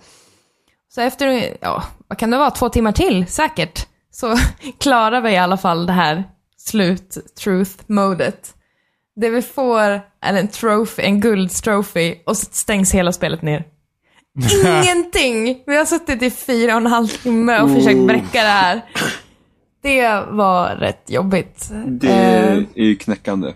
[0.89, 4.35] Så efter, ja, vad kan det vara, två timmar till säkert, så
[4.79, 6.23] klarar vi i alla fall det här
[6.57, 8.53] slut-truth-modet.
[9.15, 13.63] Det vi får är en trophy, en guldtrophy och så stängs hela spelet ner.
[14.83, 15.63] Ingenting!
[15.65, 18.05] Vi har suttit i fyra och en halv timme och försökt Oh.
[18.05, 18.81] bräcka det här.
[19.83, 21.69] Det var rätt jobbigt.
[21.87, 23.53] Det Eh, är ju knäckande.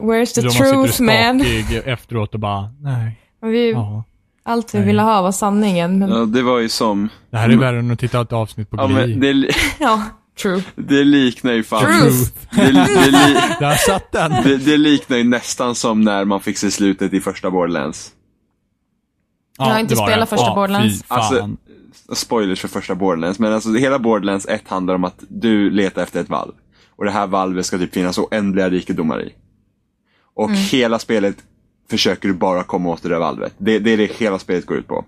[0.00, 1.44] where's the truth man?
[1.84, 4.04] efteråt och bara, nej, Vi, ja.
[4.48, 4.86] Allt vi Nej.
[4.86, 7.08] ville ha var sanningen, men Ja, det var ju som...
[7.30, 9.16] Det här är värre än att titta ett avsnitt på Ja, men Glee.
[9.18, 10.02] det, li- ja,
[10.42, 10.62] true.
[10.76, 11.84] det liknar ju fan...
[11.84, 12.32] Truth.
[12.50, 14.30] Det, det, li, Där satt den!
[14.30, 18.12] det, det liknar ju nästan som när man fick se slutet i första Borderlands.
[19.58, 21.04] Jag har inte spelat första Ja, Borderlands.
[21.08, 21.50] Alltså,
[22.12, 26.20] Spoilers för första Borderlands, men alltså hela Borderlands 1 handlar om att du letar efter
[26.20, 26.52] ett valv.
[26.96, 29.34] Och det här valvet ska typ finnas oändliga rikedomar i.
[30.34, 31.36] Och hela spelet
[31.90, 33.54] försöker du bara komma åt det där valvet.
[33.58, 35.04] Det, det är det hela spelet går ut på.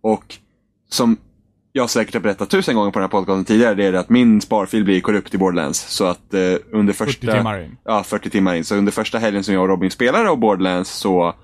[0.00, 0.36] Och
[0.88, 1.16] som
[1.72, 4.08] jag säkert har berättat tusen gånger på den här podcasten tidigare, det är det att
[4.08, 5.78] min sparfil blir korrupt i Borderlands.
[5.78, 6.40] Så att eh,
[6.72, 7.32] under 40 första...
[7.32, 7.76] timmar in.
[7.84, 8.64] Ja, 40 timmar in.
[8.64, 11.34] Så under första helgen som jag och Robin spelade av Borderlands så,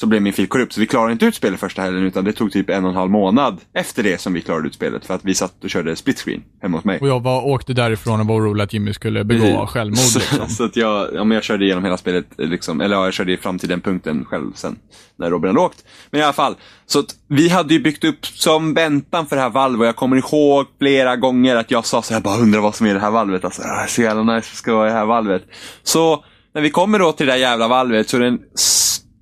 [0.00, 0.72] så blev min fil korrupt.
[0.72, 2.96] Så vi klarade inte ut spelet första helgen utan det tog typ en och en
[2.96, 5.06] halv månad efter det som vi klarade ut spelet.
[5.06, 6.98] För att vi satt och körde split screen hemma hos mig.
[7.00, 9.70] Och jag var, åkte därifrån och var orolig att Jimmy skulle begå Precis.
[9.70, 10.48] självmord liksom.
[10.48, 13.36] så att jag, ja, men jag körde igenom hela spelet, liksom, eller ja, jag körde
[13.36, 14.76] fram till den punkten själv sen,
[15.16, 15.84] när Robin hade åkt.
[16.10, 16.54] Men i alla fall,
[16.86, 19.96] så att vi hade ju byggt upp som väntan för det här valvet och jag
[19.96, 22.94] kommer ihåg flera gånger att jag sa så här, bara undrar vad som är i
[22.94, 23.44] det här valvet.
[23.44, 25.42] Alltså, det är så jävla nice det ska vara i det här valvet.
[25.82, 26.24] Så
[26.54, 28.38] när vi kommer då till det där jävla valvet så är det en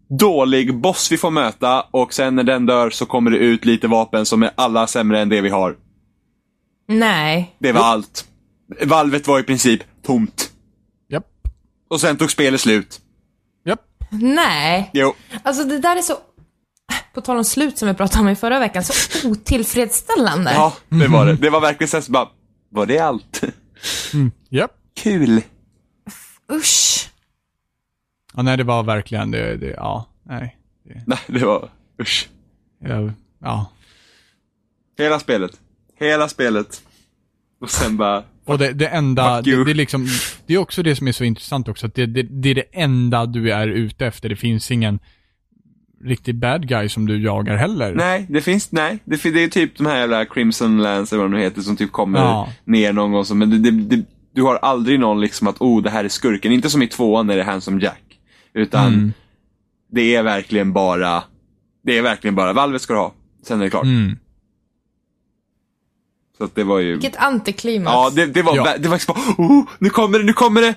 [0.09, 3.89] dålig boss vi får möta och sen när den dör så kommer det ut lite
[3.89, 5.77] vapen som är alla sämre än det vi har.
[6.89, 7.57] Nej.
[7.59, 8.25] Det var allt.
[8.85, 10.51] Valvet var i princip tomt.
[11.09, 11.27] Japp.
[11.89, 13.01] Och sen tog spelet slut.
[13.65, 13.81] Japp.
[14.11, 14.91] Nej.
[14.93, 15.15] Jo.
[15.43, 16.19] Alltså det där är så,
[17.15, 20.53] på tal om slut som vi pratade om i förra veckan, så otillfredsställande.
[20.55, 21.35] Ja, det var det.
[21.35, 22.29] Det var verkligen så här, så bara,
[22.71, 23.45] var det allt?
[24.51, 24.73] Japp.
[25.03, 25.43] Kul.
[26.53, 27.11] Usch.
[28.37, 30.57] Ja, nej, det var verkligen det, det ja, nej.
[30.85, 31.69] Det, Nej, det var,
[32.03, 32.29] usch.
[32.85, 33.13] jag,
[33.43, 33.71] ja.
[34.99, 35.51] Hela spelet.
[35.99, 36.83] Hela spelet.
[37.61, 40.07] Och sen bara, Och det, det enda, det, det är liksom,
[40.47, 42.65] det är också det som är så intressant också, att det, det, det är det
[42.73, 44.29] enda du är ute efter.
[44.29, 44.99] Det finns ingen
[46.05, 47.95] riktig bad guy som du jagar heller.
[47.95, 48.99] nej, det finns, nej.
[49.05, 51.93] Det, det är typ de här jävla Crimson Lands eller vad de heter som typ
[51.93, 52.49] kommer Ja.
[52.65, 53.25] ner någon gång.
[53.39, 54.03] Men det, det,
[54.35, 56.53] du har aldrig någon liksom att, oh, det här är skurken.
[56.53, 58.03] Inte som i tvåan när det är Handsome Jack.
[58.57, 59.13] Utan Mm.
[59.93, 61.23] det är verkligen bara,
[61.85, 63.13] det är verkligen bara, valvet ska du ha.
[63.43, 63.85] Sen är det klart.
[63.85, 64.19] Mm.
[66.39, 66.93] Så att det var ju...
[66.93, 67.93] Vilket antiklimax.
[67.95, 68.65] Ja, det, det var, Ja.
[68.65, 70.75] vä- det var liksom bara, oh, nu kommer det, nu kommer det!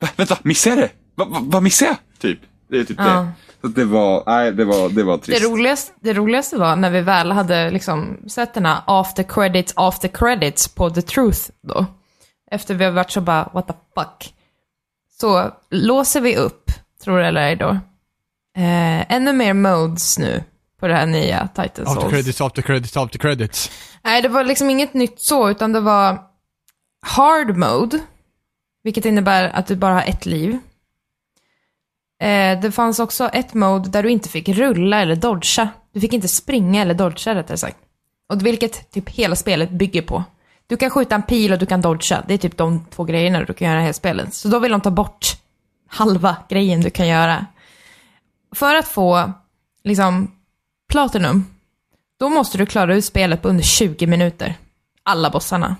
[0.00, 0.92] Va, vänta, missade jag det?
[1.14, 2.18] Va, va, vad missade jag?
[2.20, 2.38] Typ.
[2.68, 3.04] Det är typ Ja.
[3.04, 3.28] det.
[3.60, 5.44] Så det var, nej, det var, det var Det trist.
[5.44, 10.08] roligaste, det roligaste var när vi väl hade liksom sett den här after credits, after
[10.08, 11.86] credits på The Truth då.
[12.50, 14.34] Efter vi har varit så bara, what the fuck.
[15.20, 16.70] Så låser vi upp,
[17.04, 17.68] tror eller ej då,
[18.56, 20.44] eh, ännu mer modes nu
[20.80, 22.12] på det här nya Titan After Souls.
[22.12, 23.70] credits, after credits, after credits.
[24.04, 26.18] Nej, det var liksom inget nytt så, utan det var
[27.06, 27.98] hard mode,
[28.84, 30.58] vilket innebär att du bara har ett liv.
[32.22, 35.64] Eh, det fanns också ett mode där du inte fick rulla eller dodga.
[35.64, 37.78] Du Du fick inte springa eller dodga rättare sagt.
[38.32, 40.24] Och vilket typ hela spelet bygger på.
[40.66, 42.24] Du kan skjuta en pil och du kan dodga.
[42.28, 44.34] Det är typ de två grejerna du kan göra i hela spelet.
[44.34, 45.26] Så då vill de ta bort
[45.88, 47.46] halva grejen du kan göra.
[48.54, 49.32] För att få
[49.84, 50.30] liksom
[50.90, 51.44] Platinum,
[52.20, 54.54] då måste du klara ut spelet på under 20 minuter.
[55.02, 55.76] Alla bossarna.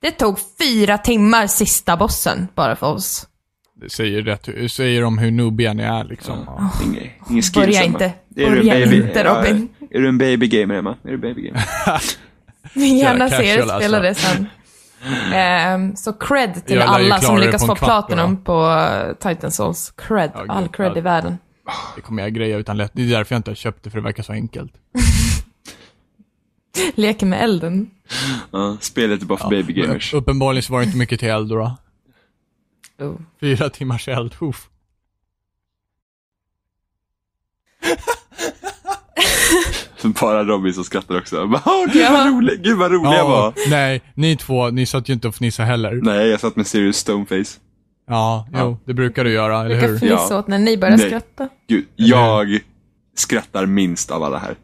[0.00, 3.26] Det tog fyra timmar sista bossen bara för oss.
[3.74, 6.38] Det säger, rätt, säger om hur noobiga ni är liksom.
[6.46, 6.70] Ja.
[6.84, 8.04] Ingen, ingen skills Börja inte.
[8.04, 9.68] Är du en Börja baby- inte, Robin.
[9.78, 10.96] Ja, är du en baby gamer Emma?
[11.04, 11.62] Är du baby gamer?
[12.74, 14.26] Vill gärna Jävla se er casual, spela alltså.
[14.26, 14.46] det sen.
[15.32, 18.74] Ehm, så cred till alla som lyckas få platinum på
[19.20, 19.92] Titan Souls.
[19.96, 20.30] Cred.
[20.34, 20.98] Ja, All cred ja.
[20.98, 21.38] i världen.
[21.96, 22.90] Det kommer jag greja utan lätt.
[22.94, 24.72] Det är därför jag inte har köpt det, för det verkar så enkelt.
[26.94, 27.90] Leker med elden.
[28.50, 30.14] Ja, spelet är bara för baby gamers.
[30.14, 31.76] Upp- Uppenbarligen så var det inte mycket till eld då.
[32.98, 33.14] Oh.
[33.40, 34.68] Fyra timmars eld, uff.
[40.20, 41.46] Bara Robin som skrattar också.
[41.46, 42.10] Bara, gud Ja.
[42.12, 43.54] vad rolig, gud vad rolig jag var.
[43.70, 46.00] nej, ni två, ni satt ju inte och fnissade heller.
[46.02, 47.58] Nej, jag satt med serious stoneface.
[48.08, 49.98] Ja, jo, det brukar du göra, eller Brukar hur?
[49.98, 50.38] fnissa Ja.
[50.38, 51.06] åt när ni börjar Nej.
[51.06, 51.48] skratta.
[51.68, 52.58] Gud, jag
[53.16, 54.54] skrattar minst av alla här.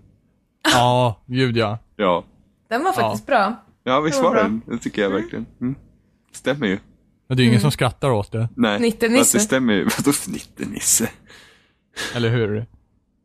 [0.72, 1.78] Ja, gud ja.
[1.96, 2.24] Ja.
[2.70, 3.62] Den var faktiskt bra.
[3.84, 4.62] Ja, visst Det var den?
[4.66, 5.46] Det tycker jag verkligen.
[5.60, 5.74] Mm.
[6.32, 6.78] Stämmer ju.
[7.28, 8.92] Men det är ju ingen som skrattar åt det, Nej.
[9.18, 9.84] Fast Det stämmer ju.
[9.98, 11.08] Vadå fnitternisse?
[12.14, 12.66] eller hur?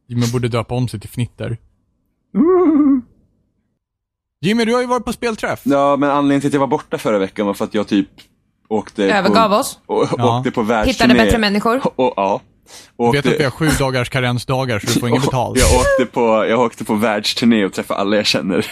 [0.07, 1.57] Jimmy borde döpa om sig till Fnitter.
[4.41, 5.61] Jimmy, du har ju varit på spelträff.
[5.63, 8.09] Ja, men anledningen till att jag var borta förra veckan var för att jag typ
[8.67, 9.79] åkte Övergav på, oss.
[9.85, 10.37] Och, Ja.
[10.37, 10.91] åkte på världsturné.
[11.13, 11.81] Hittade bättre människor.
[11.95, 12.41] Och, ja.
[12.97, 15.59] Du Åkte, vet att vi har sju dagars karensdagar så du får inget betalt.
[15.59, 18.65] Jag åkte på, jag åkte på världsturné och träffade alla jag känner.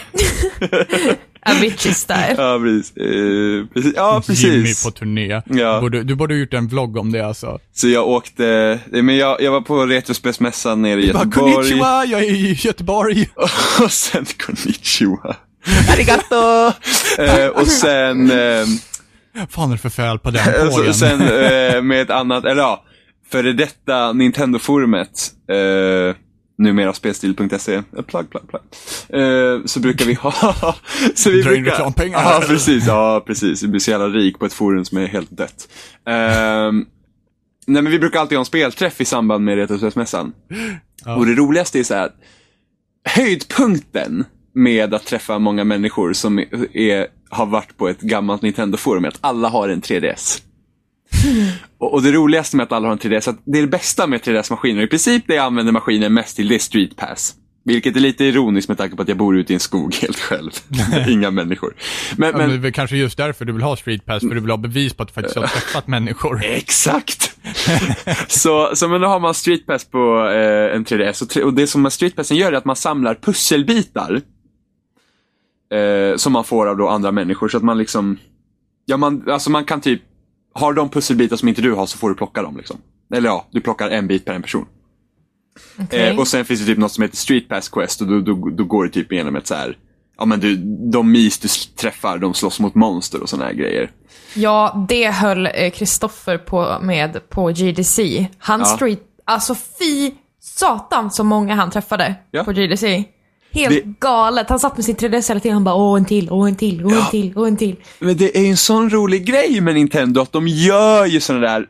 [1.46, 2.34] Avicii style.
[2.38, 2.96] ja, precis.
[2.96, 3.92] Eh, precis.
[3.96, 4.84] Ja, Jimmy precis.
[4.84, 5.42] på turné.
[5.46, 5.74] Ja.
[5.74, 7.58] Du, borde, du borde ha gjort en vlogg om det alltså.
[7.74, 8.46] Så jag åkte,
[8.92, 11.52] eh, men jag, jag var på Retrospelsmässan nere i Bara, Göteborg.
[11.54, 13.28] konnichiwa, jag är i Göteborg.
[13.82, 15.36] Och sen konnichiwa.
[15.92, 16.72] Arigato!
[17.18, 18.66] eh, och sen, eh,
[19.50, 20.94] fan är det för fel på den pågen?
[20.94, 22.84] sen eh, med ett annat, eller ja,
[23.30, 26.16] före detta Nintendo-forumet, eh,
[26.58, 28.62] numera spelstil.se, eh, plug, plug, plug.
[29.08, 30.32] Eh, så brukar vi ha,
[31.14, 32.18] så vi Dra in reklampengar.
[32.18, 33.62] Ja, precis, ja, precis.
[33.62, 35.68] Vi blir så jävla rik på ett forum som är helt dött.
[36.06, 36.86] Ehm,
[37.66, 40.32] nej, men vi brukar alltid ha en spelträff i samband med Retrospelsmässan.
[41.04, 41.16] Ja.
[41.16, 42.10] Och det roligaste är så här,
[43.04, 44.24] höjdpunkten
[44.54, 46.38] med att träffa många människor som
[46.72, 50.42] är, har varit på ett gammalt Nintendo-forum är att alla har en 3DS.
[51.78, 54.06] Och, och det roligaste med att alla har en 3DS, att det är det bästa
[54.06, 54.82] med 3DS-maskiner.
[54.82, 57.34] I princip det jag använder maskinen mest till, det är Street Pass.
[57.64, 60.18] Vilket är lite ironiskt med tanke på att jag bor ute i en skog helt
[60.18, 60.50] själv.
[61.08, 61.74] Inga människor.
[62.16, 64.20] Men, Ja, men det men är väl kanske just därför du vill ha Street Pass,
[64.20, 66.40] för du vill ha bevis på att du faktiskt har träffat människor.
[66.44, 67.36] Exakt!
[68.28, 71.66] så, så men då har man Street Pass på eh, en 3DS och, och det
[71.66, 74.20] som Street Passen gör är att man samlar pusselbitar.
[75.74, 78.18] Eh, som man får av då andra människor så att man liksom,
[78.86, 80.02] ja man, alltså man kan typ,
[80.54, 82.76] har de pusselbitar som inte du har så får du plocka dem liksom.
[83.14, 84.66] Eller ja, du plockar en bit per en person.
[85.78, 86.08] Okej.
[86.08, 88.50] Eh, och sen finns det typ något som heter Street Pass Quest och då, då,
[88.50, 89.78] då går det typ igenom ett så här,
[90.18, 90.56] ja men du,
[90.90, 93.90] de mis du träffar, de slåss mot monster och såna här grejer.
[94.34, 98.26] Ja, det höll eh, Kristoffer på med på GDC.
[98.38, 98.66] Han Ja.
[98.66, 102.44] street, alltså fy satan så många han träffade Ja.
[102.44, 103.04] på GDC.
[103.52, 104.48] Helt Det- galet.
[104.48, 105.54] Han satt med sin 3DS hela tiden.
[105.54, 107.76] Han bara åh en till, åh en till, åh en till, åh en till.
[107.98, 111.38] Men det är ju en sån rolig grej med Nintendo att de gör ju såna
[111.38, 111.66] där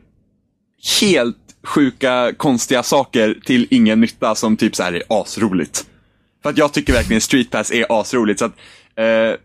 [1.01, 5.85] helt sjuka, konstiga saker till ingen nytta som typ så här är asroligt.
[6.43, 8.39] För att jag tycker verkligen Street Pass är asroligt.
[8.39, 8.55] Så, att,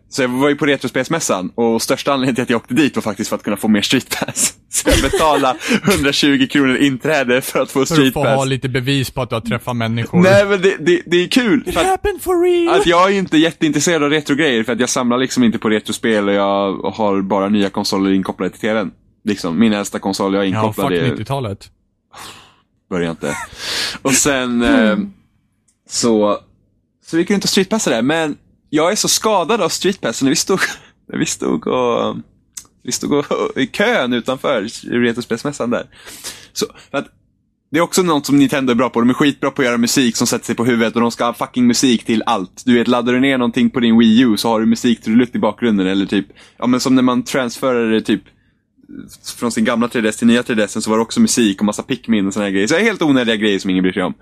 [0.09, 3.01] så jag var ju på Retrospelsmässan och största anledningen till att jag åkte dit var
[3.01, 4.53] faktiskt för att kunna få mer Street Pass.
[4.69, 9.11] Så jag betalade 120 kronor inträde för att få För att få ha lite bevis
[9.11, 10.21] på att du har träffat människor.
[10.21, 11.63] Nej men det, det, det är kul.
[11.67, 12.79] It happened for real!
[12.79, 16.27] att jag är inte jätteintresserad av retrogrejer för att jag samlar liksom inte på retrospel
[16.27, 18.91] och jag har bara nya konsoler inkopplade till tvn.
[19.23, 21.15] Liksom, min äldsta konsol jag har Ja, inkopplad fuck är...
[21.15, 21.71] 90-talet.
[22.89, 23.37] Börjar inte.
[24.01, 24.97] Och sen eh,
[25.89, 26.39] så,
[27.05, 28.37] så vi kunde inte streetpassa där, men
[28.69, 30.59] jag är så skadad av streetpass när vi stod,
[31.11, 32.15] när vi stod och
[32.83, 33.25] vi stod och,
[33.57, 35.85] i kön utanför Retrospelsmässan där.
[36.53, 37.07] Så, för att
[37.71, 38.99] det är också något som Nintendo är bra på.
[38.99, 41.25] De är skitbra på att göra musik som sätter sig på huvudet och de ska
[41.25, 42.63] ha fucking musik till allt.
[42.65, 45.27] Du vet, laddar du ner någonting på din Wii U så har du musik till
[45.33, 48.21] i bakgrunden eller typ, ja men som när man transferar det typ
[49.37, 52.27] från sin gamla 3DS till nya 3DS så var det också musik och massa Pikmin
[52.27, 52.67] och såna här grejer.
[52.67, 54.13] Så det är helt onödiga grejer som ingen bryr sig om.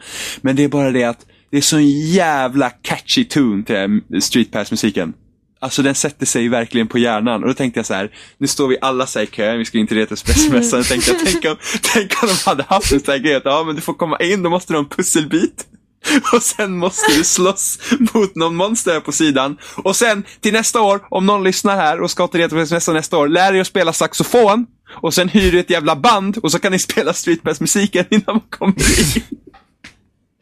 [0.41, 4.19] Men det är bara det att det är så en jävla catchy tune till här
[4.19, 5.13] Street Pass-musiken.
[5.59, 7.43] Alltså den sätter sig verkligen på hjärnan.
[7.43, 9.65] Och då tänkte jag så här, nu står vi alla så här i kö, vi
[9.65, 10.83] ska in till Retrospelsmässan.
[10.89, 13.63] Tänkte jag, tänk om, tänk om de hade haft en sån här grej att, ja
[13.63, 15.65] men du får komma in, då måste du ha en pusselbit.
[16.33, 17.79] Och sen måste du slåss
[18.13, 19.57] mot någon monster på sidan.
[19.75, 23.27] Och sen till nästa år, om någon lyssnar här och ska till Retrospelsmässan nästa år,
[23.27, 24.65] lär dig att spela saxofon.
[25.01, 28.23] Och sen hyr du ett jävla band och så kan ni spela Street Pass-musiken innan
[28.25, 28.73] man kommer
[29.17, 29.23] in.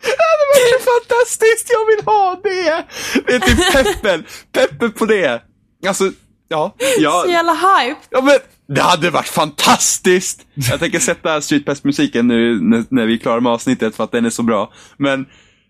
[0.03, 1.69] Ja, det var ju fantastiskt!
[1.69, 2.85] Jag vill ha det!
[3.27, 4.25] Det är typ peppen.
[4.51, 5.41] Peppen på det.
[5.87, 6.11] Alltså,
[6.47, 6.75] ja.
[6.99, 7.21] ja.
[7.25, 7.99] Så jävla hype.
[8.09, 8.35] Ja men,
[8.75, 10.45] det hade varit fantastiskt!
[10.53, 14.11] Jag tänker sätta Street Pass-musiken nu när, när vi är klara med avsnittet för att
[14.11, 14.73] den är så bra.
[14.97, 15.25] Men,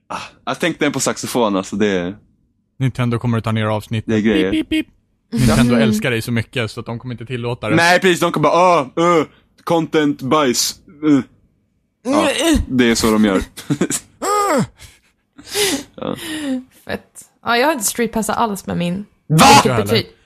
[0.09, 2.15] ah, jag tänkte på saxofon alltså, det,
[2.79, 4.09] Nintendo kommer att ta ner avsnittet.
[4.09, 4.51] det är grejer.
[4.51, 4.87] Pip, pip.
[5.31, 7.75] Nintendo älskar dig så mycket så att de kommer inte tillåta det.
[7.75, 9.25] Nej precis, de kommer bara ah, uh,
[9.63, 10.75] content bajs.
[11.03, 11.21] Uh.
[12.03, 12.29] Ja,
[12.67, 13.41] det är så de gör.
[16.85, 17.25] Fett.
[17.45, 19.05] Ja, jag har inte streetpassat alls med min.
[19.27, 19.45] Va?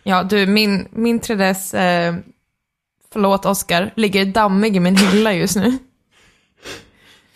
[0.04, 2.16] Ja, du, min, min 3DS, eh,
[3.14, 5.78] förlåt Oscar, ligger dammig i min hylla just nu.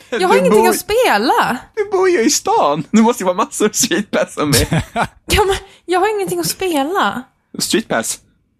[0.09, 1.57] Jag har Du ingenting bor- att spela.
[1.75, 2.83] Du bor ju i stan!
[2.91, 4.83] Det måste ju vara massor av street pass med.
[5.25, 5.55] Ja, men
[5.85, 7.23] jag har ingenting att spela.
[7.59, 8.19] Street pass?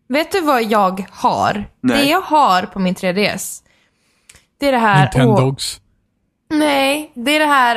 [0.09, 1.65] Vet du vad jag har?
[1.81, 2.03] Nej.
[2.05, 3.61] Det jag har på min 3DS,
[4.59, 5.01] det är det här...
[5.03, 5.80] Nintendogs.
[6.51, 7.75] Nej, det är det här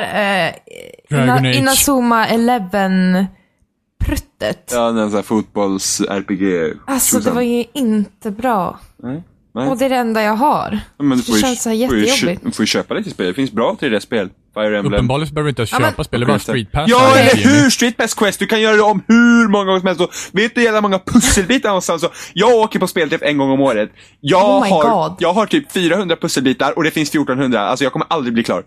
[1.09, 1.53] eh, Ina.
[1.53, 4.71] Inazuma Eleven-pruttet.
[4.71, 6.73] Ja, den sån här fotbolls-RPG.
[6.87, 8.79] Alltså, det var ju inte bra.
[8.97, 9.23] Nej.
[9.53, 9.67] Nej.
[9.67, 10.79] Och det är det enda jag har.
[10.97, 12.43] Ja, men du får det ju- känns så här får ju jättejobbigt.
[12.45, 13.27] Du får ju köpa det till spel.
[13.27, 14.29] Det finns bra 3D-spel.
[14.55, 14.93] Fire Emblem.
[14.93, 16.85] Uppenbarligen behöver du inte ens Ja, köpa spel, det är bara Street Pass.
[16.89, 17.69] Ja, eller hur!
[17.69, 20.01] Street Pass Quest, du kan göra det om hur många gånger som helst.
[20.01, 22.01] Och vet du hur jävla många pusselbitar någonstans?
[22.01, 23.89] Så jag åker på spelträff en gång om året.
[24.21, 25.17] Jag, Oh har, God.
[25.19, 27.61] jag har typ 400 pusselbitar och det finns 1400.
[27.61, 28.63] Alltså jag kommer aldrig bli klar.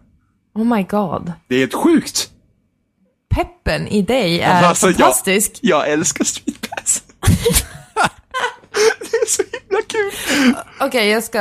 [0.55, 1.33] Oh my god.
[1.49, 2.31] Det är helt sjukt.
[3.35, 5.59] Peppen i dig är Alltså, jag- fantastisk.
[5.63, 7.03] Jag älskar Street Pass.
[9.01, 10.55] det är så himla kul.
[10.81, 11.39] Okej, jag ska...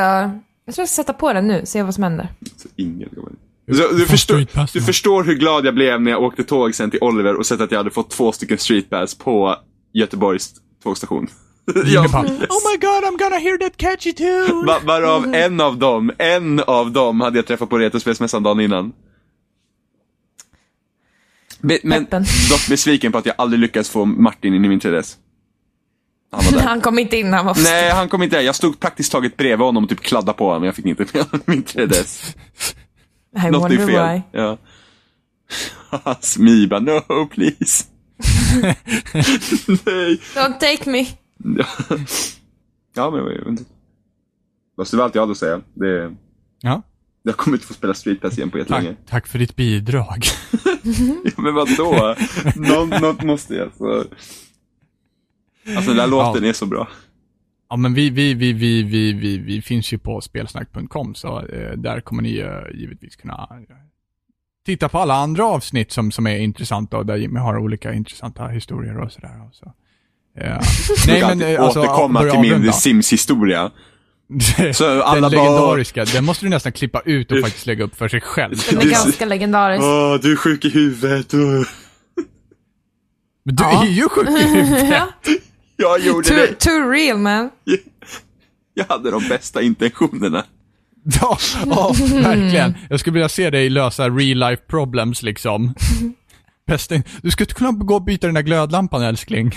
[0.64, 2.28] Jag tror jag ska sätta på den nu, se vad som händer.
[2.56, 3.32] Så ingen kommer.
[3.76, 6.98] Så, du, förstår, du förstår hur glad jag blev när jag åkte tåg sen till
[7.02, 9.56] Oliver och sett att jag hade fått två stycken Street Pass på
[9.94, 10.50] Göteborgs
[10.82, 11.26] tågstation.
[11.86, 14.66] Jag- Oh my god, I'm gonna hear that catchy tune!
[14.66, 18.92] Va- Varav en av dem, en av dem hade jag träffat på Retrospelsmässan dagen innan.
[21.60, 22.24] Men Peppen.
[22.50, 25.16] dock besviken på att jag aldrig lyckades få Martin in i min 3DS.
[26.32, 26.60] Han var där.
[26.68, 28.42] Han kom inte in, han var Nej, han kom inte där.
[28.42, 31.06] Jag stod praktiskt taget bredvid honom och typ kladdade på honom, men jag fick inte
[31.12, 32.36] med honom i min 3DS.
[33.36, 33.86] I Något är fel.
[33.86, 34.22] why.
[34.32, 34.58] Ja.
[36.20, 37.84] Smiba, no please.
[39.86, 40.20] Nej.
[40.34, 41.06] Don't take me.
[41.58, 41.66] Ja,
[42.94, 43.64] ja men jag vet inte.
[44.76, 45.60] Fast det var allt jag hade att säga.
[45.74, 46.14] Det,
[46.60, 46.82] Ja,
[47.22, 48.96] jag kommer inte få spela Street Pass igen på tack, jättelänge.
[49.08, 50.24] tack för ditt bidrag.
[51.24, 52.16] Ja, men vadå?
[53.00, 53.70] Något måste jag.
[53.78, 54.04] Så.
[55.76, 56.88] Alltså den där låten är så bra.
[57.70, 61.72] Ja, men vi, vi, vi, vi, vi, vi, vi finns ju på spelsnack.com, så eh,
[61.76, 63.76] där kommer ni eh, givetvis kunna eh,
[64.66, 68.46] titta på alla andra avsnitt som, som är intressanta och där Jimmy har olika intressanta
[68.48, 69.46] historier och sådär.
[69.48, 69.72] Och så.
[70.40, 70.60] Eh,
[71.06, 72.72] nej, men eh, alltså, återkomma till min avrunda.
[72.72, 73.70] Sims-historia.
[74.74, 77.94] Så alla den bara- legendariska, den måste du nästan klippa ut och faktiskt lägga upp
[77.96, 78.56] för sig själv.
[78.70, 79.84] Den är Det är- ganska legendarisk.
[79.84, 81.32] Åh, du är sjuk i huvudet.
[83.44, 83.84] Men du Ja.
[83.84, 85.04] är ju sjuk i huvudet.
[85.80, 85.88] Ja.
[85.98, 86.54] Jag gjorde Too, det.
[86.54, 87.50] too real man.
[88.74, 90.44] Jag hade de bästa intentionerna.
[91.20, 92.74] Ja, ja, verkligen.
[92.90, 95.74] Jag skulle vilja se dig lösa real life problems liksom.
[96.66, 99.52] Bästa, du skulle inte kunna gå och byta den där glödlampan älskling.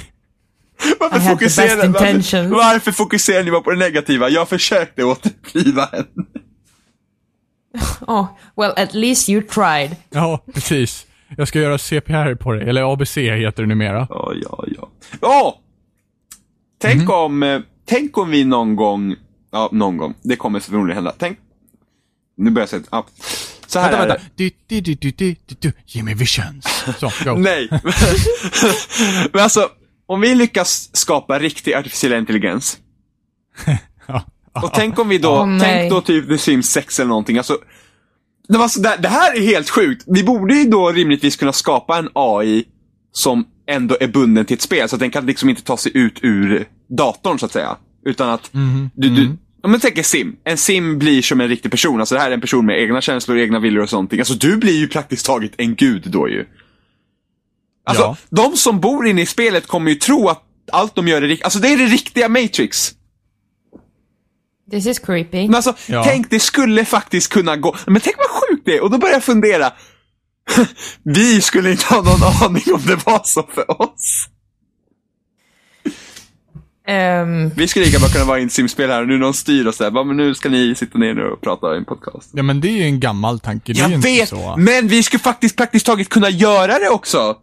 [0.99, 4.29] Varför fokuserar, varför, varför fokuserar ni bara på det negativa?
[4.29, 6.05] Jag försökte återuppliva henne.
[8.07, 8.25] Oh,
[8.57, 9.95] well at least you tried.
[10.09, 11.05] Ja, precis.
[11.37, 14.07] Jag ska göra CPR på dig, eller ABC heter det numera.
[14.09, 14.89] Ja, ja, ja.
[15.21, 15.53] Åh!
[16.81, 17.11] Tänk Mhm.
[17.11, 19.15] om, eh, tänk om vi någon gång,
[19.51, 21.13] ja, någon gång, det kommer förmodligen hända.
[21.17, 21.37] Tänk,
[22.37, 23.05] nu börjar jag säga, ja.
[23.67, 24.23] Så här Vänta, vänta.
[24.35, 25.73] Du, du, du, du, du, du, du.
[25.85, 26.83] Jimmy Visions.
[26.99, 27.33] Så, go.
[27.37, 27.69] Nej.
[29.33, 29.69] Men alltså,
[30.05, 32.77] om vi lyckas skapa riktig artificiell intelligens.
[34.53, 34.61] Ja.
[34.61, 35.59] Och tänk om vi då, nej.
[35.61, 37.37] tänk då typ The Sims 6 eller någonting.
[37.37, 37.57] Alltså,
[38.47, 40.03] det, var så, det, det här är helt sjukt.
[40.07, 42.63] Vi borde ju då rimligtvis kunna skapa en AI
[43.11, 44.89] som ändå är bunden till ett spel.
[44.89, 46.65] Så att den kan liksom inte ta sig ut ur
[46.97, 47.77] datorn så att säga.
[48.05, 48.49] Utan att
[48.95, 50.35] du, du, om man tänker sim.
[50.43, 51.99] En sim blir som en riktig person.
[51.99, 54.13] Alltså det här är en person med egna känslor, egna viljor och sånt.
[54.13, 56.45] Alltså du blir ju praktiskt taget en gud då ju.
[57.85, 58.17] Alltså, Ja.
[58.29, 61.43] de som bor inne i spelet kommer ju tro att allt de gör är riktigt.
[61.45, 62.93] Alltså det är det riktiga Matrix.
[64.71, 65.45] This is creepy.
[65.45, 66.03] Men alltså, Ja.
[66.03, 67.75] tänk det skulle faktiskt kunna gå.
[67.87, 68.83] Men tänk vad sjukt det är.
[68.83, 69.71] Och då börjar jag fundera.
[71.03, 74.27] Vi skulle inte ha någon aning om det var så för oss.
[76.87, 79.65] Ehm, Vi skulle lika bra kunna vara i ett simspel här och nu någon styr
[79.67, 82.29] och säger, men nu ska ni sitta ner nu och prata i en podcast.
[82.33, 84.55] Ja men det är ju en gammal tanke, det är Jag inte vet, så.
[84.57, 87.35] men vi skulle faktiskt praktiskt taget kunna göra det också.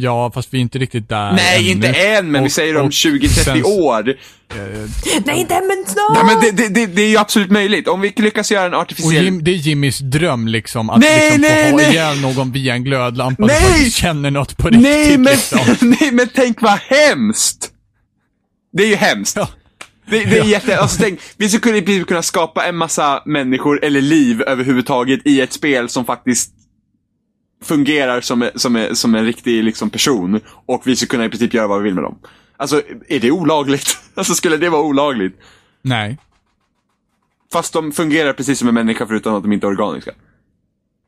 [0.00, 1.70] Ja, fast vi är inte riktigt där Nej, ännu.
[1.70, 4.14] inte än, men vi Och- säger om och 20-30 sen- år.
[5.26, 6.14] nej, inte men snart!
[6.14, 7.88] Nej, men det, det, det, det är ju absolut möjligt.
[7.88, 9.24] Om vi lyckas göra en artificiell...
[9.24, 11.90] Jim, det är Jimmys dröm liksom, att Nej, liksom nej, få ha nej.
[11.92, 13.56] ihjäl någon via en glödlampa Nej!
[13.62, 15.60] som faktiskt känner något på riktigt Nej men, liksom.
[16.00, 17.70] nej men tänk vad hemskt!
[18.72, 19.36] Det är ju hemskt.
[19.36, 19.48] Ja.
[20.10, 24.42] Det, det är jätte, alltså tänk, vi skulle kunna skapa en massa människor, eller liv
[24.42, 26.50] överhuvudtaget, i ett spel som faktiskt
[27.62, 30.40] fungerar som, som, som en riktig liksom, person.
[30.66, 32.18] Och vi skulle kunna i princip göra vad vi vill med dem.
[32.56, 33.98] Alltså, är det olagligt?
[34.14, 35.38] Alltså, skulle det vara olagligt?
[35.82, 36.18] Nej.
[37.52, 40.10] Fast de fungerar precis som en människa förutom att de inte är organiska.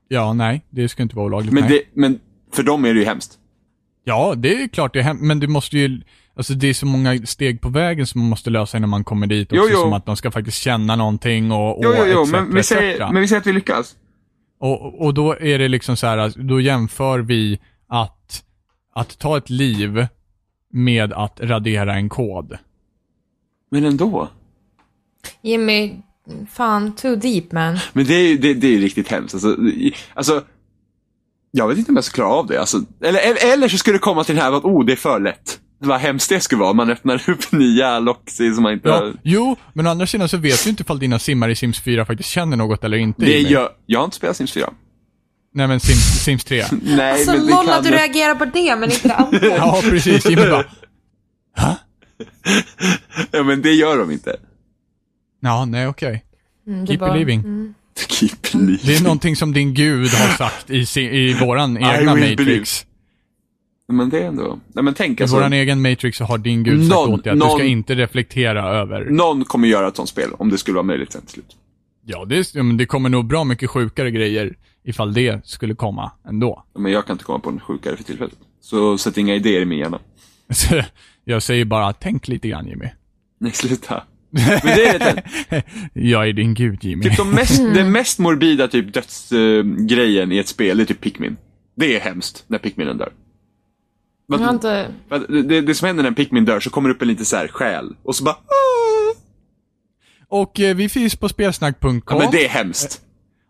[0.08, 0.64] Ja, nej.
[0.70, 1.52] Det ska inte vara olagligt.
[1.52, 2.20] Men, det, men
[2.52, 3.38] för dem är det ju hemskt.
[4.04, 6.00] Ja, det är klart det är hem- men du måste ju,
[6.36, 9.26] alltså det är så många steg på vägen som man måste lösa innan man kommer
[9.26, 9.80] dit också, Jo, jo.
[9.80, 13.12] som att de ska faktiskt känna någonting och, och Jo, jo, jo, men vi, säger,
[13.12, 13.96] men vi säger att vi lyckas.
[14.58, 18.44] Och, och då är det liksom så här, då jämför vi att,
[18.94, 20.06] att ta ett liv
[20.72, 22.58] med att radera en kod.
[23.70, 24.28] Men ändå.
[25.42, 25.96] Jimmy,
[26.50, 27.78] fan, too deep man.
[27.92, 29.34] Men det är ju det, det är riktigt hemskt.
[29.34, 29.56] Alltså,
[30.14, 30.44] alltså,
[31.50, 32.60] jag vet inte om jag ska klara av det.
[32.60, 34.96] Alltså, eller, eller, eller så skulle det komma till det här att oh, det är
[34.96, 35.60] för lätt.
[35.80, 36.72] Vad hemskt det skulle vara.
[36.72, 39.14] Man öppnar upp nya locksidor som man inte Ja, har...
[39.22, 42.04] jo, men å andra sidan så vet du inte ifall dina simmare i Sims 4
[42.04, 43.24] faktiskt känner något eller inte.
[43.24, 44.70] Det gör, jag har inte spelat Sims 4.
[45.54, 46.64] Nej men Sims, Sims 3.
[46.82, 49.38] Nej, Alltså men det LOL kan att du reagerar på det, men inte det andra.
[49.56, 50.30] Ja, precis.
[50.30, 50.64] Jimmy bara,
[53.30, 54.36] Ja, men det gör de inte.
[55.40, 56.24] ja, nej okej.
[56.66, 57.40] Mm, du Keep bara- believing.
[57.40, 57.74] Mm.
[58.08, 58.78] Keep believing.
[58.82, 62.86] Det är någonting som din gud har sagt i, i våran egna Matrix.
[63.92, 64.58] Men det är ändå...
[64.72, 65.36] Nej, men tänk I alltså.
[65.36, 67.66] våran egen Matrix så har din gud sagt Någon- åt dig att du ska någon-
[67.66, 69.04] inte reflektera över.
[69.10, 71.56] Någon kommer göra ett sånt spel, om det skulle vara möjligt sen till slut.
[72.06, 76.64] Ja, det, men det kommer nog bra mycket sjukare grejer ifall det skulle komma ändå.
[76.78, 78.34] Men jag kan inte komma på en sjukare för tillfället.
[78.60, 79.98] Så sätt inga idéer i min hjärna.
[80.50, 80.82] Så
[81.24, 82.86] Jag säger bara, tänk lite grann Jimmy.
[83.40, 84.02] Nej, sluta.
[84.30, 85.22] Men det är det.
[85.92, 87.02] Jag är din gud Jimmy.
[87.02, 91.36] Typ de mest, den mest morbida typ dödsgrejen i ett spel, det är typ Pikmin.
[91.76, 93.12] Det är hemskt när Pikminen dör.
[94.30, 94.94] Jag har Vad- inte...
[95.08, 97.24] vad- Det, det som händer när en Pikmin dör, så kommer det upp en liten
[97.24, 97.96] så här själ.
[98.02, 98.36] Och så bara...
[100.28, 102.02] Och eh, vi finns på spelsnack.com.
[102.08, 103.00] Ja, men det är hemskt.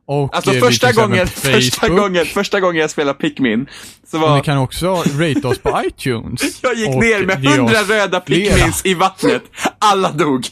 [0.06, 1.98] Och Alltså eh, vi första även gången, på första Facebook.
[2.00, 3.66] gången, första gången jag spelade Pikmin,
[4.10, 4.40] så Och ni var...
[4.44, 6.62] kan också rate oss på iTunes.
[6.62, 8.54] Jag gick och ner med ge hundra röda flera.
[8.54, 9.42] Pikmins i vattnet.
[9.78, 10.46] Alla dog.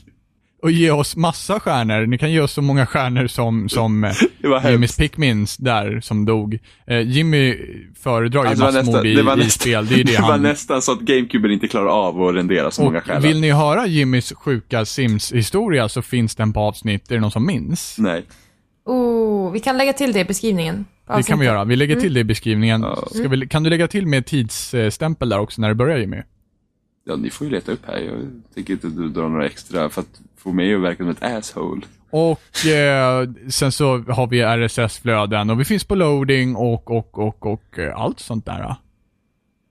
[0.66, 2.06] Och ge oss massa stjärnor.
[2.06, 4.12] Ni kan ge oss så många stjärnor som, som eh,
[4.42, 4.96] var Jimmys.
[4.96, 6.58] Pikmins där som dog.
[6.86, 7.56] Eh, Jimmy
[8.02, 9.86] föredrar ju Alltså, det var massmord nästan, i, det var i nästan, spel.
[9.86, 10.42] Det är det, det var han...
[10.42, 13.18] nästan så att GameCube inte klarar av att rendera så många själar.
[13.18, 17.10] Och vill ni höra Jimmys sjuka Sims-historia så finns den på avsnitt.
[17.10, 17.96] Är det någon som minns?
[17.98, 18.24] Nej.
[18.84, 20.84] Oh, vi kan lägga till det i beskrivningen.
[21.16, 21.64] Det kan vi göra.
[21.64, 22.82] Vi lägger till det i beskrivningen.
[22.82, 23.08] Ja.
[23.10, 26.22] Ska vi, kan du lägga till med tidsstämpel där också när det börjar Jimmy?
[27.08, 27.98] Ja, ni får ju leta upp här.
[27.98, 31.82] Jag tänker inte dra några extra för att få mig att verka som ett asshole.
[32.10, 37.46] Och eh, sen så har vi RSS-flöden och vi finns på loading och, och, och,
[37.46, 38.74] och eh, allt sånt där.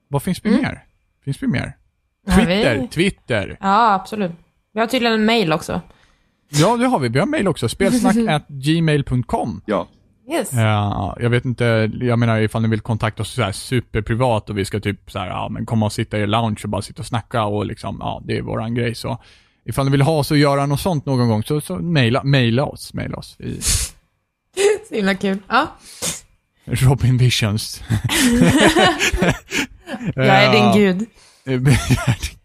[0.08, 0.84] Vad finns vi mer?
[1.24, 1.62] Finns vi mer?
[1.62, 1.72] Mm.
[2.26, 3.56] Ja, Twitter, vi- Twitter.
[3.60, 4.32] Ja, absolut.
[4.72, 5.80] Vi har tydligen en mail också.
[6.48, 7.08] Ja, det har vi.
[7.08, 7.68] Vi har mail också.
[7.68, 9.60] Spelsnack at gmail.com.
[9.66, 9.88] Ja.
[10.30, 10.52] Yes.
[10.52, 14.58] Ja, jag vet inte, jag menar ifall ni vill kontakta oss så här superprivat och
[14.58, 17.02] vi ska typ så här, ja men komma och sitta i lounge och bara sitta
[17.02, 19.18] och snacka och liksom, ja det är våran grej så.
[19.64, 22.64] Ifall ni vill ha oss och göra något sånt någon gång så, så mejla, mejla
[22.64, 23.36] oss, mejla oss.
[23.40, 23.60] I
[24.88, 25.38] Så himla kul.
[25.48, 25.76] Ja.
[26.64, 27.82] Robin Visions.
[30.14, 31.06] Jag är din gud.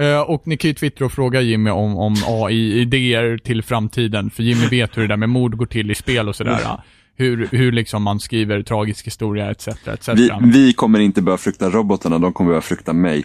[0.00, 4.42] Eh, och ni kan ju twittra och fråga Jimmy om, om AI-idéer till framtiden, för
[4.42, 6.60] Jimmy vet hur det där med mord går till i spel och sådär.
[6.64, 6.76] Mm.
[7.16, 9.68] Hur, hur liksom man skriver tragisk historia etc.
[9.68, 10.08] etc.
[10.08, 13.24] Vi, vi kommer inte börja frukta robotarna, de kommer börja frukta mig.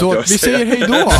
[0.00, 1.10] Så vi säger hej då.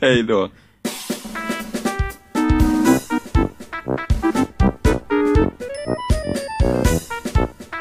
[0.00, 0.48] hej då.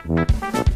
[0.08, 0.67] Hej.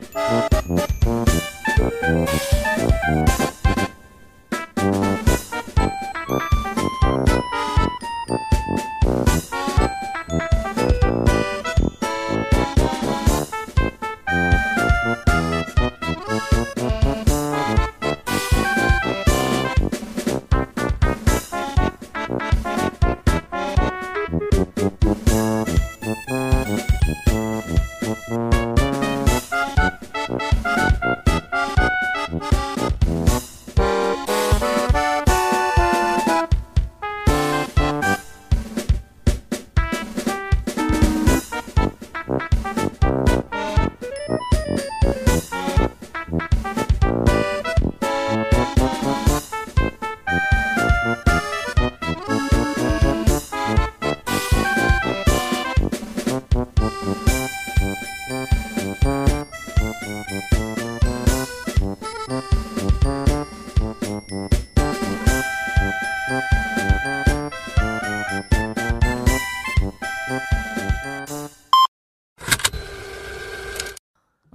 [0.00, 0.50] Thank
[3.40, 3.59] you.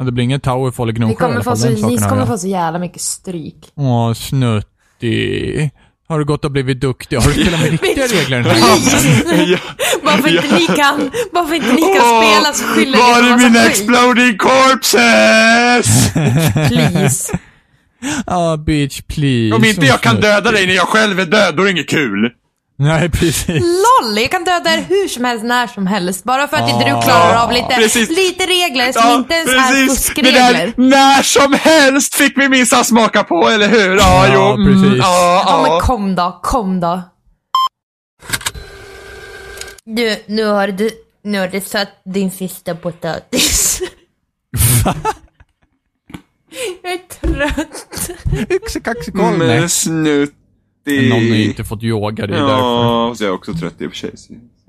[0.06, 1.58] Det blir ingen Towerfall i Vi Gnosjö i kommer alla få fall.
[1.58, 2.28] så, ni kommer jag.
[2.28, 3.56] få så jävla mycket stryk.
[3.76, 5.72] Åh, snuttig.
[6.08, 7.18] Har du gått och blivit duktig?
[7.18, 8.60] Har du spelat med riktiga regler den här
[9.52, 9.58] ja.
[10.04, 13.22] Bara för inte ni kan, bara för inte ni kan Åh, spela så skyller Var
[13.22, 13.70] ni är mina skit.
[13.70, 16.14] exploding corpses?
[16.70, 17.38] Please.
[18.28, 19.56] Ah, bitch, please.
[19.56, 21.90] Om inte jag kan döda dig när jag själv är död, då är det inget
[21.90, 22.32] kul.
[22.78, 23.48] Nej, precis.
[23.64, 24.18] LOL!
[24.18, 26.24] Jag kan döda er hur som helst, när som helst.
[26.24, 28.10] Bara för att inte du klarar av lite, Precis.
[28.10, 30.34] lite regler som inte ens är Det fuskregler.
[30.54, 33.98] där när som helst fick vi minsann smaka på, eller hur?
[33.98, 34.62] Ja, Ja, jo.
[34.62, 34.98] mm, precis.
[35.04, 35.80] Ja, Ja men ja.
[35.82, 37.02] kom då, kom då.
[39.86, 40.90] Du, nu har du,
[41.24, 43.82] nu har du satt din sista potatis.
[46.84, 48.10] Jag är trött.
[48.50, 49.38] Yxekaxikoll.
[49.38, 50.28] Men Nej.
[50.86, 51.10] Snuttig.
[51.10, 52.54] Någon har ju inte fått yoga, det är därför.
[52.56, 54.12] Ja, så jag är också trött i och för sig.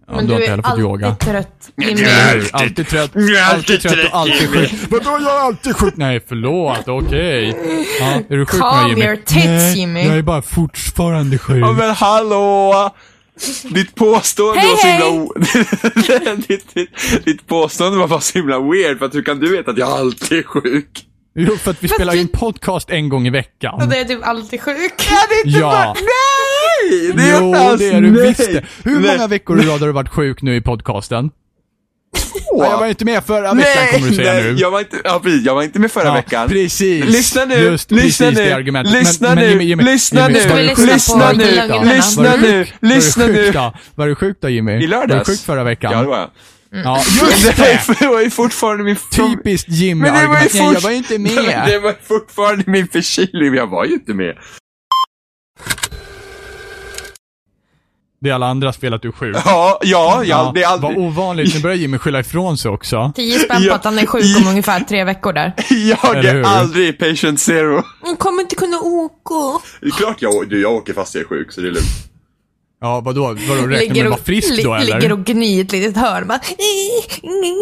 [0.08, 1.14] Ja, du har inte heller fått yoga.
[1.14, 1.70] trött.
[1.76, 2.00] Jimmy.
[2.02, 2.08] Ja.
[2.08, 4.72] Nej, alltid trött, Jag är alltid alltid trött och alltid sjuk.
[4.90, 5.94] Vadå, jag är alltid sjuk?
[5.96, 7.56] Nej, förlåt, okej.
[8.00, 9.04] Ja, är du sjuk Calm nu Jimmy?
[9.06, 10.06] your tits, Nej, Jimmy.
[10.06, 11.64] jag är bara fortfarande sjuk.
[11.64, 12.90] Ja men hallå!
[13.70, 15.18] Ditt påstående Hej, var så himla hej!
[15.18, 15.32] o...
[16.48, 19.70] ditt, ditt, ditt påstående var bara så himla weird, för att hur kan du veta
[19.70, 21.02] att jag alltid är sjuk?
[21.38, 23.74] Jo, för att vi spelar in podcast en gång i veckan.
[23.74, 25.08] Och det är typ alltid sjuk.
[25.44, 25.94] Ja.
[26.00, 27.12] Nej!
[27.16, 28.28] Det är Jo, fast- det är du nej.
[28.28, 28.64] visst det.
[28.84, 29.16] Hur Nej.
[29.16, 31.30] många veckor i rad har du varit sjuk nu i podcasten?
[32.52, 34.52] Ja, jag var inte med förra veckan Nej, kommer du säga nej, nu.
[34.58, 36.48] Jag var inte, ja, precis, jag var inte med förra Ja, veckan.
[36.48, 37.04] Precis.
[37.04, 38.92] Lyssna nu, Just lyssna precis nu, det argumentet.
[38.92, 40.40] lyssna men, nu, men Jimmy, Jimmy, lyssna Jimmy,
[40.76, 41.92] nu, lyssna lögnerna.
[41.92, 43.52] lyssna nu, lyssna nu.
[43.94, 44.72] Var du sjuk då Jimmy?
[44.72, 45.10] I lördags.
[45.10, 45.92] Var du sjuk förra veckan?
[45.92, 46.30] Ja, det var jag.
[46.70, 48.06] Ja, Men just det det!
[48.08, 48.96] var ju fortfarande min...
[49.16, 50.28] Typiskt Men det var ju.
[50.28, 51.82] Nej, jag fort- var ju inte Men Det med.
[51.82, 54.36] var fortfarande min förkylning, jag var ju inte med.
[58.20, 59.36] Det är alla andra spel att du är sjuk.
[59.44, 60.98] Ja, ja, ja, det är Vad aldrig...
[61.06, 63.12] ovanligt, nu börjar Jimmy skylla ifrån sig också.
[63.16, 63.74] 10 spänn på Ja.
[63.74, 65.52] att han är sjuk om ungefär tre veckor där.
[65.70, 67.82] Jag är aldrig patient zero.
[68.00, 69.64] Hon kommer inte kunna åka.
[69.80, 71.86] Det är klart jag, du, jag åker fast jag är sjuk, så det är lugnt.
[72.86, 73.22] Ja, vadå?
[73.48, 74.94] Vadå, räknar du med att vara frisk li- då eller?
[74.94, 76.28] ligger och gnyr i ett litet hörn.
[76.28, 76.40] Bara,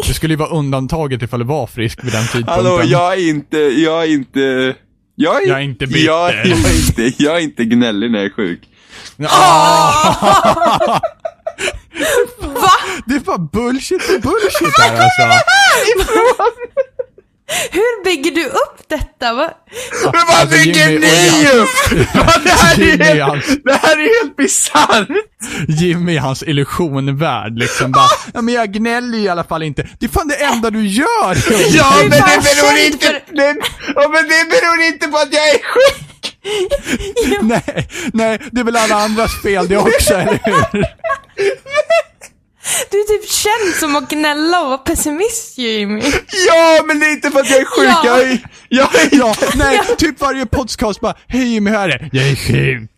[0.07, 2.53] Det skulle ju vara undantaget ifall du var frisk vid den tidpunkten.
[2.65, 4.75] Hallå, jag är inte, jag är inte...
[5.15, 6.05] Jag är, Jag är inte bitter.
[6.05, 8.61] Jag, jag, är inte, jag är inte gnällig när jag är sjuk.
[9.27, 10.99] Ah!
[12.39, 12.71] Va?
[13.07, 15.39] Det är bara bullshit och bullshit här alltså.
[17.71, 19.33] Hur bygger du upp detta?
[19.33, 19.49] Va?
[20.03, 21.69] Men vad Alltså, bygger Jimmy ni upp?
[22.15, 25.07] Vad, det, här är helt, hans- det här är helt bisarrt!
[25.67, 29.87] Jimmy i hans illusionvärld liksom bara, ja men jag gnäller i alla fall inte.
[29.99, 31.05] Det är fan det enda du gör!
[31.77, 33.55] Ja, är men det beror inte, för- det,
[33.95, 36.37] ja, men det beror inte på att jag är sjuk!
[37.41, 40.85] nej, nej, det är väl alla andras fel det också, eller hur?
[42.91, 46.01] Du är typ känd som att gnälla och vara pessimist Jimmy.
[46.47, 48.01] Ja, men det är inte för att jag är sjuk, Ja.
[48.05, 48.39] jag är,
[48.69, 52.09] jag är Ja, nej, typ varje podcast bara, hej Jimmy, hur är det?
[52.11, 52.89] Jag är sjuk.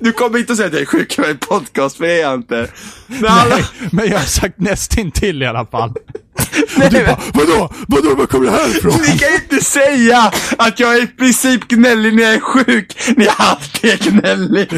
[0.00, 2.20] Du kommer inte att säga att jag är sjuk i en podcast, för det är
[2.22, 2.68] jag inte.
[3.06, 5.92] Men alla, Nej, men jag har sagt nästintill i alla fall.
[6.76, 7.72] nej, Du men, bara, vadå?
[7.88, 8.92] Vadå, var kommer det här ifrån?
[9.12, 13.24] ni kan inte säga att jag är i princip gnällig när jag är sjuk, när
[13.24, 14.68] jag alltid är gnällig.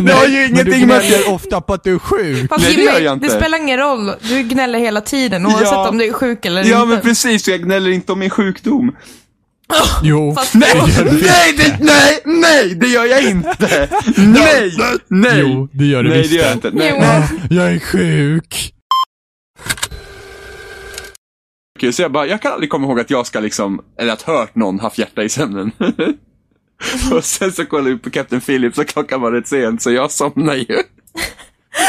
[0.00, 2.48] Det har ju men du ingenting med att gnäller ofta på att du är sjuk.
[2.48, 3.26] Fast Nej, det gör jag inte.
[3.26, 4.12] det spelar ingen roll.
[4.22, 5.88] Du gnäller hela tiden oavsett Ja.
[5.88, 6.86] om du är sjuk eller Ja, inte.
[6.94, 8.96] men precis, så jag gnäller inte om min sjukdom.
[10.02, 10.34] Jo.
[10.38, 10.74] Fast- Nej,
[11.22, 13.88] nej, det, nej, nej, det gör jag inte!
[14.16, 14.72] Nej,
[15.08, 15.38] nej!
[15.40, 16.68] Jo, det gör du Nej, visst det gör jag det.
[16.68, 16.78] inte.
[16.78, 17.00] Nej, Jo.
[17.00, 17.28] nej.
[17.50, 18.74] Jag är sjuk.
[21.78, 24.22] Okej, så jag bara, jag kan aldrig komma ihåg att jag ska liksom, eller att
[24.22, 25.70] hört någon haft hjärta i sömnen.
[27.12, 30.10] och sen så kollade vi på Captain Phillips och klockan var rätt sent, så jag
[30.10, 30.82] somnade ju.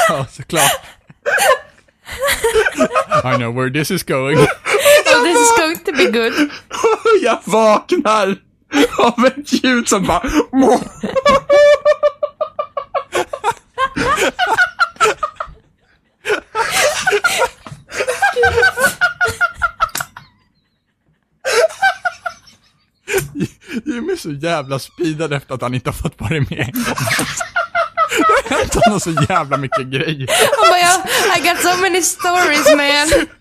[0.09, 0.71] Ja, såklart.
[3.33, 4.37] I know where this is going.
[5.29, 6.33] This is going to be good.
[7.21, 8.37] Jag vaknar
[8.97, 10.21] av ett ljud som bara...
[23.85, 26.83] Jimmy är så jävla speedad efter att han inte har fått vara med en.
[28.49, 30.27] Det har hänt honom så jävla mycket grejer.
[30.57, 33.38] Han bara, I got so many stories man.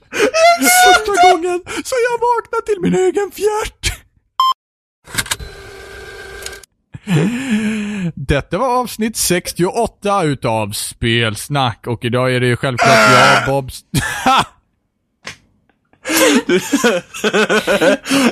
[0.84, 3.98] Första gången så jag vaknade till min egen fjärt.
[8.14, 13.70] Detta var avsnitt 68 utav Spelsnack och idag är det ju självklart jag, Bob...
[16.46, 16.60] Du,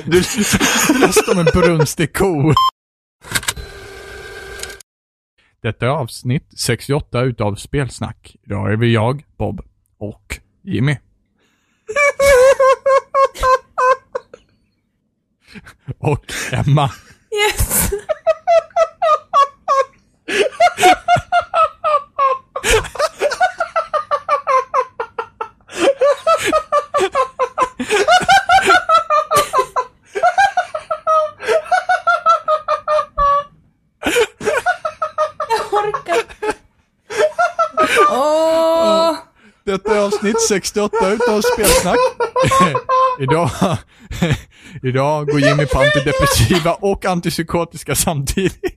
[0.05, 0.17] du,
[0.99, 2.53] lät som en brunstig ko.
[5.61, 8.35] Detta är avsnitt 68 utav Spelsnack.
[8.45, 9.61] Idag är vi jag, Bob
[9.97, 10.95] och Jimmy.
[15.99, 16.91] Och Emma.
[17.31, 17.91] Yes!
[39.67, 41.97] Detta är avsnitt 68 utav Spelsnack
[43.19, 43.49] idag,
[44.83, 48.76] idag går Jimmy på antidepressiva och antipsykotiska samtidigt.